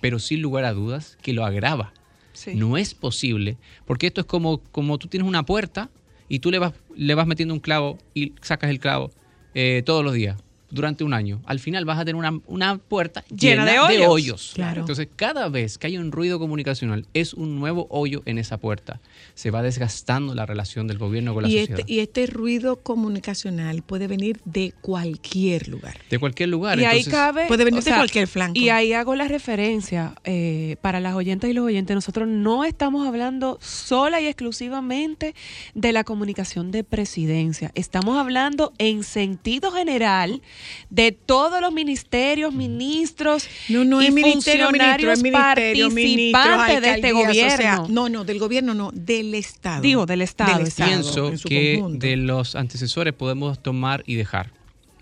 [0.00, 1.92] pero sin lugar a dudas que lo agrava.
[2.34, 2.54] Sí.
[2.54, 5.90] No es posible, porque esto es como, como tú tienes una puerta
[6.28, 9.10] y tú le vas, le vas metiendo un clavo y sacas el clavo
[9.54, 10.36] eh, todos los días
[10.70, 11.40] durante un año.
[11.46, 14.08] Al final vas a tener una, una puerta llena, Llena de de hoyos.
[14.08, 14.52] hoyos.
[14.54, 14.80] Claro.
[14.80, 19.00] Entonces, cada vez que hay un ruido comunicacional, es un nuevo hoyo en esa puerta.
[19.34, 21.80] Se va desgastando la relación del gobierno con la Y sociedad.
[21.80, 25.98] este, y este ruido comunicacional puede venir de cualquier lugar.
[26.10, 26.78] de cualquier lugar.
[26.78, 27.46] Y ahí cabe.
[27.46, 28.58] Puede venir de cualquier flanco.
[28.58, 31.94] Y ahí hago la referencia eh, para las oyentes y los oyentes.
[31.94, 35.34] Nosotros no estamos hablando sola y exclusivamente
[35.74, 37.70] de la comunicación de presidencia.
[37.74, 40.42] Estamos hablando en sentido general
[40.90, 46.40] de todos los ministerios, ministros No, no y es ministerio, ministro, es funcionarios ministerio, ministro,
[46.40, 47.94] participantes de este alcaldías, o sea, gobierno.
[47.94, 49.82] no, no, del gobierno no, del Estado.
[49.82, 50.84] Digo, del Estado, exacto.
[50.84, 52.06] pienso en su que conjunto.
[52.06, 54.52] de los antecesores podemos tomar y dejar.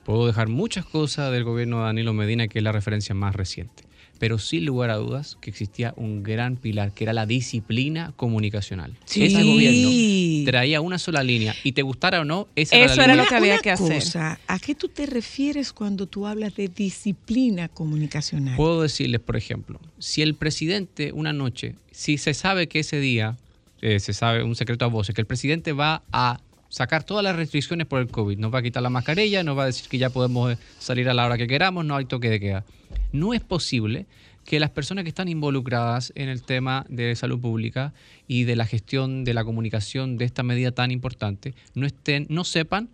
[0.04, 3.85] Puedo dejar muchas cosas del gobierno de Danilo Medina, que es la referencia más reciente.
[4.18, 8.92] Pero sin lugar a dudas que existía un gran pilar, que era la disciplina comunicacional.
[9.04, 9.24] Sí.
[9.24, 13.06] Ese gobierno traía una sola línea, y te gustara o no, esa Eso era era
[13.06, 13.28] la lo línea.
[13.28, 13.94] que había Una que hacer.
[14.02, 18.56] cosa, ¿A qué tú te refieres cuando tú hablas de disciplina comunicacional?
[18.56, 23.36] Puedo decirles, por ejemplo, si el presidente una noche, si se sabe que ese día,
[23.82, 26.40] eh, se sabe un secreto a voces, que el presidente va a
[26.76, 29.62] sacar todas las restricciones por el COVID, nos va a quitar la mascarilla, nos va
[29.62, 32.28] a decir que ya podemos eh, salir a la hora que queramos, no hay toque
[32.28, 32.66] de queda.
[33.12, 34.04] No es posible
[34.44, 37.94] que las personas que están involucradas en el tema de salud pública
[38.28, 42.44] y de la gestión de la comunicación de esta medida tan importante no estén, no
[42.44, 42.90] sepan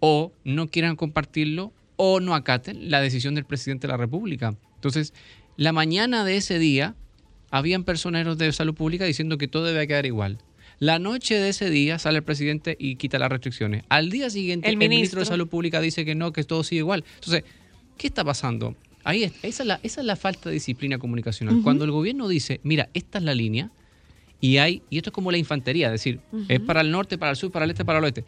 [0.00, 4.56] o no quieran compartirlo o no acaten la decisión del presidente de la República.
[4.74, 5.14] Entonces,
[5.56, 6.96] la mañana de ese día,
[7.52, 10.38] habían personeros de salud pública diciendo que todo debe quedar igual.
[10.82, 13.84] La noche de ese día sale el presidente y quita las restricciones.
[13.88, 15.20] Al día siguiente, El el ministro, ministro.
[15.20, 17.04] de Salud Pública dice que no, que todo sigue igual.
[17.20, 17.44] Entonces,
[17.96, 18.74] ¿qué está pasando?
[19.04, 21.60] Ahí es, esa, es la, esa es la falta de disciplina comunicacional.
[21.62, 23.70] Cuando el gobierno dice, mira, esta es la línea,
[24.42, 26.18] y hay, y esto es como la infantería, es decir,
[26.48, 28.24] es para el norte, para el sur, para el este, para el oeste.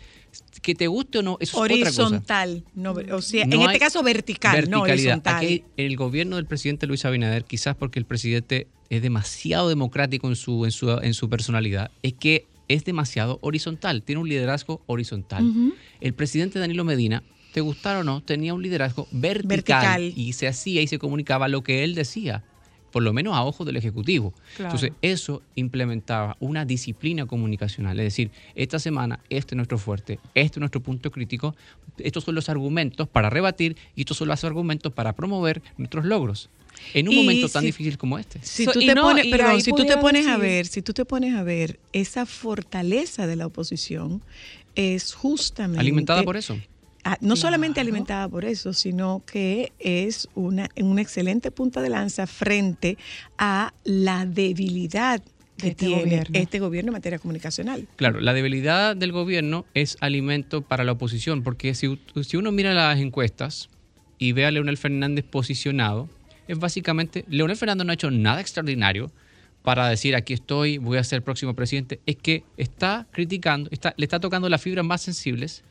[0.62, 2.02] Que te guste o no, eso es otra cosa.
[2.04, 5.44] horizontal, no, o sea, No en este caso vertical, no horizontal.
[5.44, 10.36] Aquí el gobierno del presidente Luis Abinader, quizás porque el presidente es demasiado democrático en
[10.36, 15.44] su, en su, en su personalidad, es que es demasiado horizontal, tiene un liderazgo horizontal.
[16.00, 20.12] El presidente Danilo Medina, te gustara o no, tenía un liderazgo vertical, Vertical.
[20.16, 22.44] y se hacía y se comunicaba lo que él decía.
[22.95, 24.32] Por lo menos a ojos del Ejecutivo.
[24.55, 24.72] Claro.
[24.76, 30.59] Entonces, eso implementaba una disciplina comunicacional, es decir, esta semana este es nuestro fuerte, este
[30.59, 31.57] es nuestro punto crítico,
[31.99, 36.51] estos son los argumentos para rebatir y estos son los argumentos para promover nuestros logros.
[36.92, 38.38] En un Y momento tan si- difícil como este.
[38.42, 40.92] Si So- tú te no, pones, perdón, si tú te pones a ver, si tú
[40.92, 44.22] te pones a ver esa fortaleza de la oposición
[44.76, 46.57] es justamente Alimentada por eso.
[47.05, 47.88] Ah, no solamente Claro.
[47.88, 52.96] alimentada por eso, sino que es una, una excelente punta de lanza frente
[53.38, 55.22] a la debilidad
[55.57, 56.40] que De este tiene gobierno.
[56.40, 57.86] este gobierno en materia comunicacional.
[57.96, 62.72] Claro, la debilidad del gobierno es alimento para la oposición, porque si, si uno mira
[62.74, 63.68] las encuestas
[64.18, 66.09] y ve a Leonel Fernández posicionado,
[66.48, 69.12] es básicamente, Leonel Fernández no ha hecho nada extraordinario
[69.62, 74.05] para decir aquí estoy, voy a ser próximo presidente, es que está criticando, está, le
[74.05, 75.62] está tocando las fibras más sensibles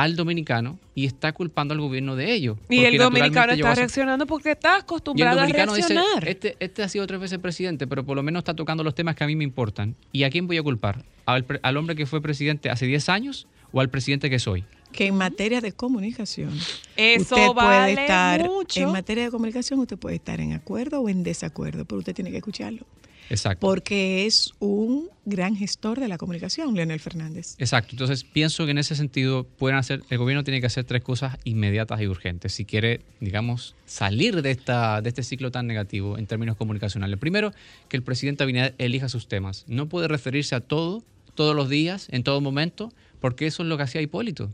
[0.00, 2.56] al dominicano y está culpando al gobierno de ello.
[2.70, 6.26] Y el dominicano está a reaccionando porque está y el acostumbrado a dice, reaccionar.
[6.26, 9.14] este, este ha sido tres veces presidente, pero por lo menos está tocando los temas
[9.14, 9.94] que a mí me importan.
[10.10, 11.04] ¿Y a quién voy a culpar?
[11.26, 14.64] ¿Al, hombre que fue presidente hace 10 años o al presidente que soy?
[14.90, 16.50] Que en materia de comunicación,
[16.96, 18.80] Eso usted vale puede estar, mucho.
[18.80, 22.30] en materia de comunicación usted puede estar en acuerdo o en desacuerdo, pero usted tiene
[22.30, 22.86] que escucharlo.
[23.30, 23.66] Exacto.
[23.66, 27.54] Porque es un gran gestor de la comunicación, Leonel Fernández.
[27.58, 27.92] Exacto.
[27.92, 31.38] Entonces, pienso que en ese sentido pueden hacer, el gobierno tiene que hacer tres cosas
[31.44, 36.26] inmediatas y urgentes si quiere, digamos, salir de, esta, de este ciclo tan negativo en
[36.26, 37.18] términos comunicacionales.
[37.18, 37.52] Primero,
[37.88, 39.64] que el presidente Abinader elija sus temas.
[39.68, 41.04] No puede referirse a todo,
[41.36, 44.50] todos los días, en todo momento, porque eso es lo que hacía Hipólito.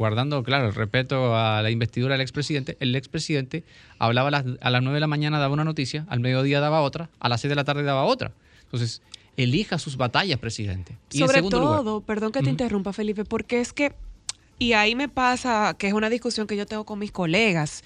[0.00, 3.64] Guardando, claro, el respeto a la investidura del expresidente, el expresidente
[3.98, 6.80] hablaba a las, a las 9 de la mañana, daba una noticia, al mediodía daba
[6.80, 8.32] otra, a las 6 de la tarde daba otra.
[8.62, 9.02] Entonces,
[9.36, 10.96] elija sus batallas, presidente.
[11.12, 13.92] Y en Sobre segundo lugar- todo, perdón que te interrumpa, Felipe, porque es que,
[14.58, 17.84] y ahí me pasa que es una discusión que yo tengo con mis colegas.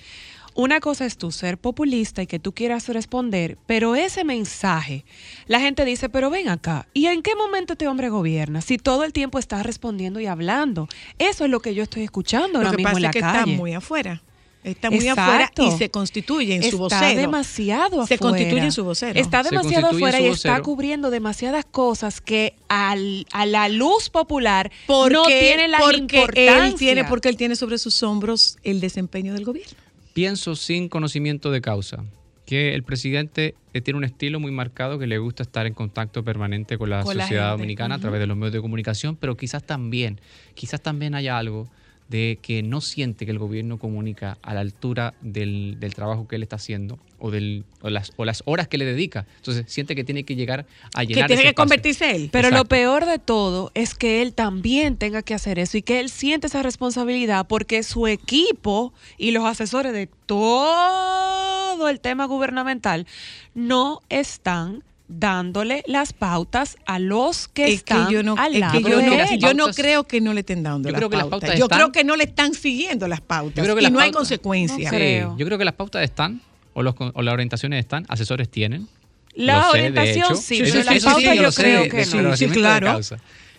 [0.56, 5.04] Una cosa es tú ser populista y que tú quieras responder, pero ese mensaje,
[5.46, 8.60] la gente dice, pero ven acá, ¿y en qué momento este hombre gobierna?
[8.60, 10.88] Si todo el tiempo está respondiendo y hablando.
[11.18, 13.12] Eso es lo que yo estoy escuchando Lo ahora que mismo pasa en la es
[13.14, 13.38] que calle.
[13.52, 14.22] está muy afuera.
[14.62, 15.20] Está muy Exacto.
[15.22, 17.20] afuera y se constituye en su Está vocero.
[17.20, 18.06] demasiado afuera.
[18.06, 19.20] Se constituye en su vocero.
[19.20, 24.70] Está demasiado afuera su y está cubriendo demasiadas cosas que al- a la luz popular
[24.86, 26.64] porque, no tiene la porque importancia.
[26.66, 29.83] él tiene porque él tiene sobre sus hombros el desempeño del gobierno.
[30.14, 32.04] Pienso sin conocimiento de causa
[32.46, 36.22] que el presidente eh, tiene un estilo muy marcado que le gusta estar en contacto
[36.22, 39.64] permanente con la Con sociedad dominicana a través de los medios de comunicación, pero quizás
[39.64, 40.20] también,
[40.54, 41.68] quizás también haya algo
[42.14, 46.36] de que no siente que el gobierno comunica a la altura del, del trabajo que
[46.36, 49.26] él está haciendo o, del, o, las, o las horas que le dedica.
[49.38, 51.54] Entonces siente que tiene que llegar a Que llenar tiene ese que espacio.
[51.64, 52.28] convertirse él.
[52.30, 55.98] Pero lo peor de todo es que él también tenga que hacer eso y que
[55.98, 63.08] él siente esa responsabilidad porque su equipo y los asesores de todo el tema gubernamental
[63.54, 68.60] no están dándole las pautas a los que es están que yo no, al es
[68.60, 69.38] lado que yo de no, las él.
[69.38, 71.58] yo no pautas- creo que no le estén dando Yo las creo que las pautas.
[71.58, 73.92] yo están- creo que no le están siguiendo las pautas Yo creo que y las
[73.92, 74.78] no hay consecuencias.
[74.78, 75.36] No Sí, creo.
[75.36, 76.40] yo creo que las pautas están,
[76.72, 78.88] o, los, con- o las orientaciones están, asesores tienen.
[79.34, 81.88] La sé, orientación sí, Sí, pero sí, las sí, sí, pautas sí, yo creo de-
[81.88, 82.36] que de- no.
[82.36, 83.00] sí, claro.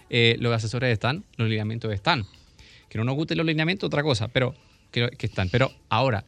[0.09, 2.25] Eh, los asesores están, los lineamientos están.
[2.89, 4.55] Que no nos gusten los lineamientos, otra cosa, pero
[4.91, 5.49] que, que están.
[5.49, 6.23] Pero ahora,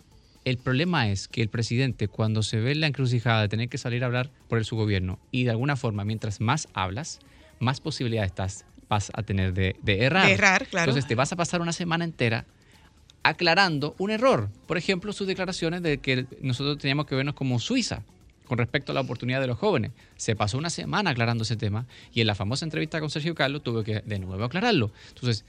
[0.49, 3.77] el problema es que el presidente, cuando se ve en la encrucijada de tener que
[3.77, 7.19] salir a hablar por el, su gobierno, y de alguna forma, mientras más hablas,
[7.59, 10.25] más posibilidades estás, vas a tener de, de errar.
[10.25, 10.91] De errar, claro.
[10.91, 12.45] Entonces te vas a pasar una semana entera
[13.23, 14.49] aclarando un error.
[14.67, 18.03] Por ejemplo, sus declaraciones de que nosotros teníamos que vernos como Suiza
[18.45, 19.91] con respecto a la oportunidad de los jóvenes.
[20.15, 23.63] Se pasó una semana aclarando ese tema y en la famosa entrevista con Sergio Carlos
[23.63, 24.91] tuve que de nuevo aclararlo.
[25.09, 25.43] Entonces,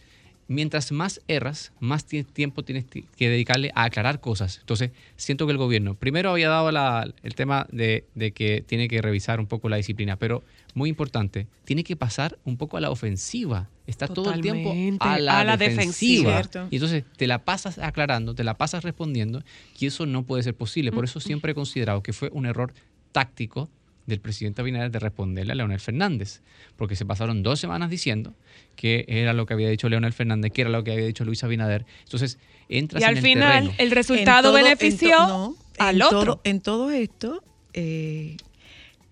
[0.48, 4.58] mientras más erras, más ti- tiempo tienes ti- que dedicarle a aclarar cosas.
[4.60, 8.88] Entonces, siento que el gobierno primero había dado la- el tema de, de que tiene
[8.88, 10.42] que revisar un poco la disciplina, pero
[10.74, 13.68] muy importante, tiene que pasar un poco a la ofensiva.
[13.86, 16.36] Está todo el tiempo a la, a la defensiva.
[16.38, 16.68] defensiva.
[16.70, 19.42] Y entonces te la pasas aclarando, te la pasas respondiendo,
[19.78, 20.92] y eso no puede ser posible.
[20.92, 22.72] Por eso siempre he considerado que fue un error
[23.12, 23.70] táctico
[24.08, 26.40] del presidente Abinader de responderle a Leonel Fernández,
[26.76, 28.34] porque se pasaron dos semanas diciendo
[28.74, 31.44] que era lo que había dicho Leonel Fernández, que era lo que había dicho Luis
[31.44, 31.84] Abinader.
[32.04, 32.38] Entonces,
[32.68, 33.74] entras Y en al el final terreno.
[33.78, 36.20] el resultado todo- en to- benefició no, al en otro.
[36.24, 37.44] todo- en todo esto,
[37.74, 38.36] eh,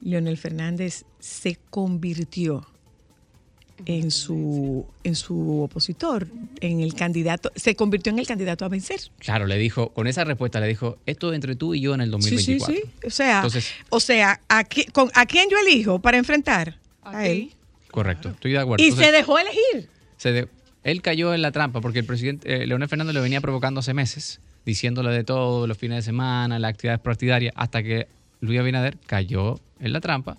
[0.01, 2.67] Leonel Fernández se convirtió
[3.85, 6.27] en su, en su opositor,
[6.61, 9.01] en el candidato, se convirtió en el candidato a vencer.
[9.19, 12.11] Claro, le dijo, con esa respuesta le dijo, esto entre tú y yo en el
[12.11, 12.67] 2024.
[12.75, 13.07] Sí, sí, sí.
[13.07, 16.77] O sea, Entonces- o sea ¿a, qui- con- ¿a quién yo elijo para enfrentar?
[17.03, 17.53] A, A él.
[17.91, 18.83] Correcto, estoy de acuerdo.
[18.83, 19.89] Y Entonces, se dejó elegir.
[20.17, 20.49] se de-
[20.83, 23.93] él cayó en la trampa porque el presidente eh, Leonel Fernández lo venía provocando hace
[23.95, 28.07] meses, diciéndole de todo, los fines de semana, las actividades partidarias, hasta que
[28.41, 30.37] Luis Abinader cayó en la trampa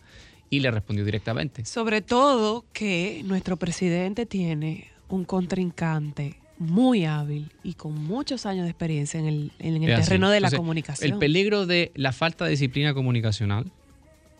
[0.49, 1.65] y le respondió directamente.
[1.65, 8.71] Sobre todo que nuestro presidente tiene un contrincante muy hábil y con muchos años de
[8.71, 11.13] experiencia en el, en terreno de la comunicación.
[11.13, 13.71] El peligro de la falta de disciplina comunicacional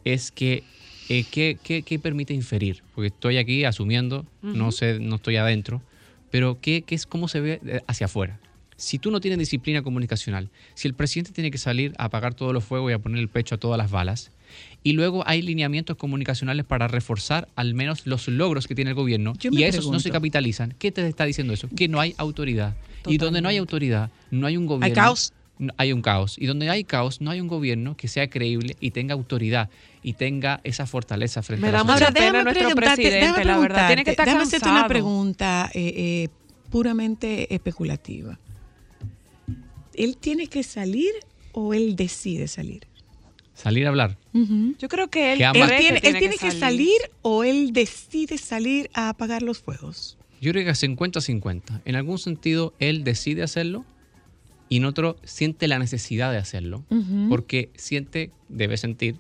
[0.04, 0.64] es que
[1.10, 2.84] eh, ¿qué, qué- qué permite inferir?
[2.96, 5.82] Porque estoy aquí asumiendo, no sé, no estoy adentro,
[6.32, 8.40] pero ¿qué, qué es cómo se ve eh, hacia afuera?
[8.76, 12.54] Si tú no tienes disciplina comunicacional, si el presidente tiene que salir a apagar todos
[12.54, 14.32] los fuegos y a poner el pecho a todas las balas,
[14.88, 19.34] y luego hay lineamientos comunicacionales para reforzar al menos los logros que tiene el gobierno,
[19.38, 21.68] Yo y a esos no se capitalizan, ¿qué te está diciendo eso?
[21.76, 22.74] Que no hay autoridad.
[23.06, 24.96] Y donde no hay autoridad, no hay un gobierno.
[24.96, 25.34] caos.
[25.60, 26.38] no- hay un caos.
[26.40, 29.70] Y donde hay caos, no hay un gobierno que sea creíble y tenga autoridad
[30.04, 32.10] y tenga esa fortaleza frente Me a la da sociedad.
[32.12, 33.88] mucha pena nuestro preguntarte, presidente, la verdad.
[33.88, 36.28] Tiene que estar déjame hacerte una pregunta eh, eh,
[36.70, 38.40] puramente especulativa.
[39.96, 41.12] ¿Él tiene que salir
[41.52, 42.87] o él decide salir?
[43.58, 44.18] Salir a hablar.
[44.78, 47.44] Yo creo que él, Que ama- ¿Él cree tiene, que él tiene que salir o
[47.44, 50.18] él decide salir a apagar los fuegos?
[50.40, 51.82] Yo creo que 50-50.
[51.86, 53.84] En algún sentido, él decide hacerlo
[54.70, 56.84] y en otro siente la necesidad de hacerlo.
[57.30, 59.16] Porque siente, debe sentir,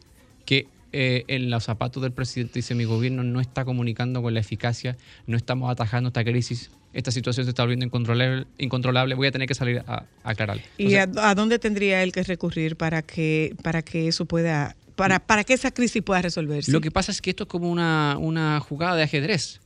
[0.46, 4.40] que eh, en los zapatos del presidente dice mi gobierno no está comunicando con la
[4.40, 9.32] eficacia, no estamos atajando esta crisis, esta situación se está volviendo incontrolable, incontrolable voy a
[9.32, 10.60] tener que salir a, a aclarar.
[10.78, 15.20] ¿Y a, a dónde tendría él que recurrir para que, para que eso pueda, para,
[15.20, 16.72] para que esa crisis pueda resolverse?
[16.72, 19.60] Lo que pasa es que esto es como una, una jugada de ajedrez.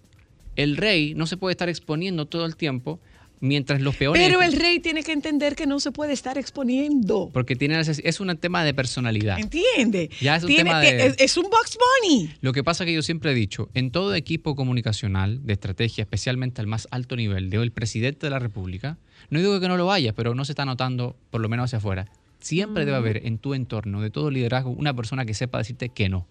[0.56, 3.00] El rey no se puede estar exponiendo todo el tiempo
[3.42, 4.22] mientras los peones...
[4.26, 7.30] Pero el rey tiene que entender que no se puede estar exponiendo.
[7.34, 9.38] Porque tiene es un tema de personalidad.
[9.40, 10.10] ¿Entiende?
[10.22, 12.30] Ya es un Tiene- tema de- es, es un box bunny.
[12.42, 16.62] Lo que pasa que yo siempre he dicho, en todo equipo comunicacional de estrategia, especialmente
[16.62, 18.98] al más alto nivel, de el presidente de la República,
[19.30, 21.78] no digo que no lo haya, pero no se está notando, por lo menos hacia
[21.80, 22.08] afuera.
[22.40, 23.02] Siempre debe Mm.
[23.02, 26.28] haber en tu entorno, de todo liderazgo, una persona que sepa decirte que no.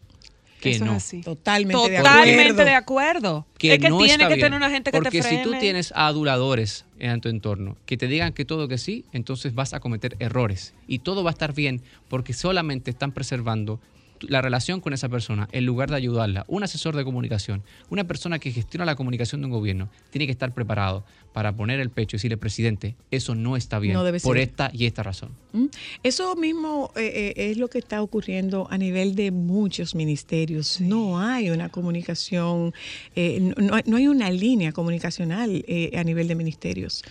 [0.61, 0.97] Que Eso es no.
[0.97, 1.21] así.
[1.23, 2.65] Totalmente, de Totalmente acuerdo.
[2.65, 3.47] de acuerdo.
[3.59, 4.41] que es que no tiene que bien.
[4.41, 5.43] tener una gente que Porque te frene.
[5.45, 9.55] si tú tienes aduladores en tu entorno que te digan que todo que sí, entonces
[9.55, 10.75] vas a cometer errores.
[10.87, 13.81] Y todo va a estar bien porque solamente están preservando
[14.21, 16.45] la relación con esa persona en lugar de ayudarla.
[16.49, 20.33] Un asesor de comunicación, una persona que gestiona la comunicación de un gobierno, tiene que
[20.33, 24.21] estar preparado para poner el pecho y decirle, presidente, eso no está bien No debe
[24.21, 25.31] por esta y esta razón.
[25.53, 25.67] ¿Mm?
[26.03, 30.81] Eso mismo eh, eh, es lo que está ocurriendo a nivel de muchos ministerios.
[30.81, 32.75] No hay una comunicación,
[33.15, 37.03] eh, no, no hay una línea comunicacional eh, a nivel de ministerios.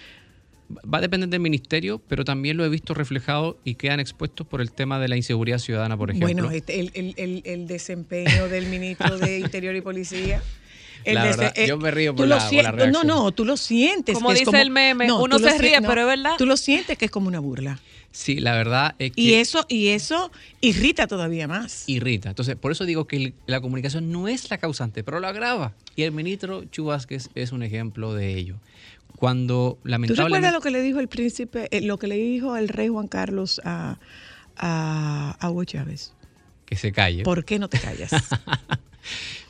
[0.71, 4.61] Va a depender del ministerio, pero también lo he visto reflejado y quedan expuestos por
[4.61, 6.27] el tema de la inseguridad ciudadana, por ejemplo.
[6.27, 10.41] Bueno, este, el, el- el- el desempeño del ministro de Interior y Policía.
[11.05, 13.07] La verdad, yo me río por la- por la No, reacción.
[13.07, 14.13] no, tú lo sientes.
[14.15, 16.35] Como que es dice el meme, uno se ríe, pero es verdad.
[16.37, 17.79] Tú lo sientes que es como una burla.
[18.11, 19.21] Sí, la verdad es que...
[19.21, 20.31] Y eso, y eso
[20.61, 21.87] irrita todavía más.
[21.87, 22.29] irrita.
[22.29, 25.73] Entonces, por eso digo que la comunicación no es la causante, pero lo agrava.
[25.95, 28.55] Y el ministro Chu Vázquez es un ejemplo de ello.
[29.19, 30.23] Cuando ¿Tú lamentablemente...
[30.37, 33.09] recuerdas lo que le dijo el príncipe, eh, lo que le dijo el rey Juan
[33.09, 33.99] Carlos a,
[34.55, 36.13] a, a Hugo Chávez?
[36.65, 37.23] Que se calle.
[37.23, 38.11] ¿Por qué no te callas?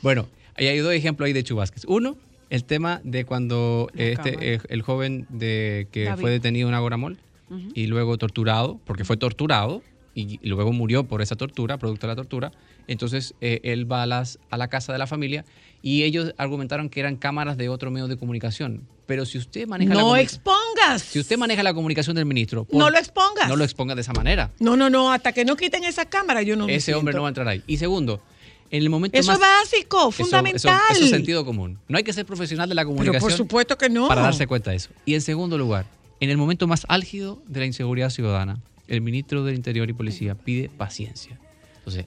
[0.02, 1.84] Bueno, ahí hay dos ejemplos ahí de Chu Vázquez.
[1.86, 2.16] Uno,
[2.48, 6.20] el tema de cuando eh, este, eh, el joven de que David.
[6.20, 7.18] fue detenido en Agoramol
[7.50, 7.68] Ujú.
[7.74, 9.82] y luego torturado, porque fue torturado
[10.14, 12.52] y, y luego murió por esa tortura, producto de la tortura.
[12.86, 15.44] Entonces eh, él va a, las, a la casa de la familia
[15.82, 18.86] y ellos argumentaron que eran cámaras de otro medio de comunicación.
[19.06, 21.02] Pero si usted maneja la no expongas.
[21.02, 23.48] si usted maneja la comunicación del ministro, por- No lo expongas.
[23.48, 24.50] No lo exponga de esa manera.
[24.60, 27.22] No, no, no, hasta que no quiten esa cámara yo no me Ese hombre no
[27.22, 27.62] va a entrar ahí.
[27.66, 28.22] Y segundo,
[28.70, 30.80] en el momento Eso es básico, fundamental.
[30.90, 31.78] Eso, es sentido común.
[31.88, 34.06] No hay que ser profesional de la Pero comunicación por supuesto que no.
[34.06, 34.90] para darse cuenta de eso.
[35.04, 35.86] Y en segundo lugar,
[36.20, 40.34] en el momento más álgido de la inseguridad ciudadana, el ministro del Interior y Policía
[40.36, 41.36] pide paciencia.
[41.78, 42.06] Entonces,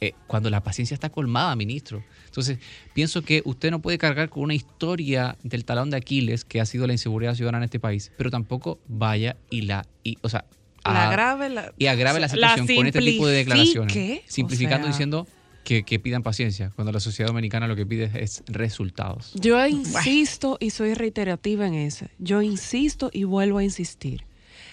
[0.00, 2.02] eh, cuando la paciencia está colmada, ministro.
[2.26, 2.58] Entonces,
[2.94, 6.66] pienso que usted no puede cargar con una historia del talón de Aquiles que ha
[6.66, 10.44] sido la inseguridad ciudadana en este país, pero tampoco vaya y la, y, o sea,
[10.84, 14.84] La agrave la- y agrave la situación con este tipo de declaraciones, simplifique, o simplificando
[14.86, 14.92] sea.
[14.92, 15.26] diciendo
[15.64, 19.32] que, que pidan paciencia, cuando la sociedad dominicana lo que pide es resultados.
[19.34, 22.06] Yo insisto y soy reiterativa en eso.
[22.18, 24.24] Yo insisto y vuelvo a insistir.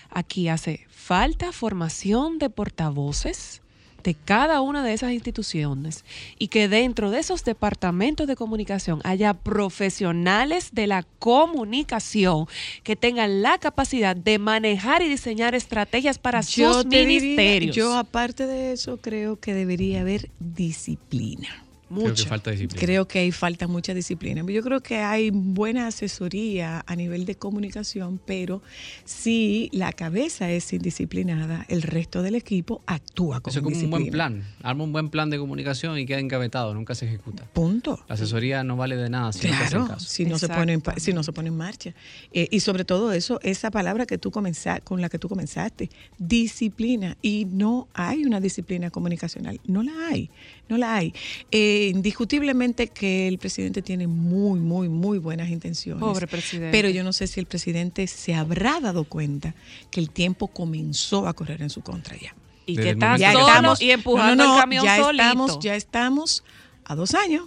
[0.10, 3.62] Aquí hace falta formación de portavoces
[4.04, 6.06] de cada una de esas instituciones
[6.40, 12.48] y que dentro de esos departamentos de comunicación haya profesionales de la comunicación
[12.84, 17.76] que tengan la capacidad de manejar y diseñar estrategias para sus diría- ministerios.
[17.76, 21.64] yo aparte de eso creo que debería haber disciplina.
[21.90, 22.82] Creo que falta disciplina.
[22.82, 24.44] Creo que ahí falta mucha disciplina.
[24.48, 28.62] Yo creo que hay buena asesoría a nivel de comunicación, pero
[29.06, 33.90] si la cabeza es indisciplinada, el resto del equipo actúa con Eso es como un
[33.90, 34.44] buen plan.
[34.64, 37.46] Arma un buen plan de comunicación y queda engavetado, nunca se ejecuta.
[37.54, 38.00] Punto.
[38.08, 40.06] La asesoría no vale de nada si no Claro, caso.
[40.08, 41.94] si no, se pone en, si no se pone en marcha.
[42.34, 45.90] Eh, y sobre todo eso, esa palabra que tú comenzaste, con la que tú comenzaste,
[46.18, 47.18] disciplina.
[47.22, 50.30] Y no hay una disciplina comunicacional, no la hay,
[50.70, 51.14] no la hay.
[51.52, 56.02] Eh, indiscutiblemente que el presidente tiene muy, muy, muy buenas intenciones.
[56.02, 56.72] Pobre presidente.
[56.72, 59.56] Pero yo no sé si el presidente se habrá dado cuenta
[59.92, 62.36] que el tiempo comenzó a correr en su contra ya.
[62.66, 65.24] Y Desde que está solo que- y empujando no, no, no, el camión ya solito.
[65.24, 66.44] estamos, ya estamos
[66.86, 67.46] a dos años.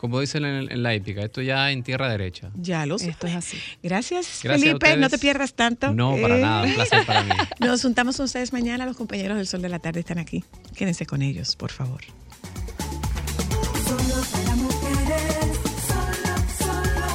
[0.00, 2.50] Como dicen en, en la épica, esto ya en tierra derecha.
[2.54, 3.10] Ya lo sé.
[3.10, 3.58] Esto es así.
[3.82, 4.96] Gracias, Felipe.
[4.96, 5.92] No te pierdas tanto.
[5.92, 7.30] No, para Eh, nada, un placer para mí.
[7.60, 8.86] Nos juntamos con ustedes mañana.
[8.86, 10.42] Los compañeros del Sol de la Tarde están aquí.
[10.74, 12.00] Quédense con ellos, por favor.
[13.84, 17.10] Solo para mujeres, solo, solo.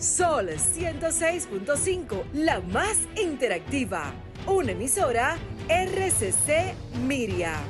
[0.00, 4.12] Sol 106.5, la más interactiva.
[4.48, 5.36] Una emisora
[5.68, 6.74] RCC
[7.06, 7.60] Miria.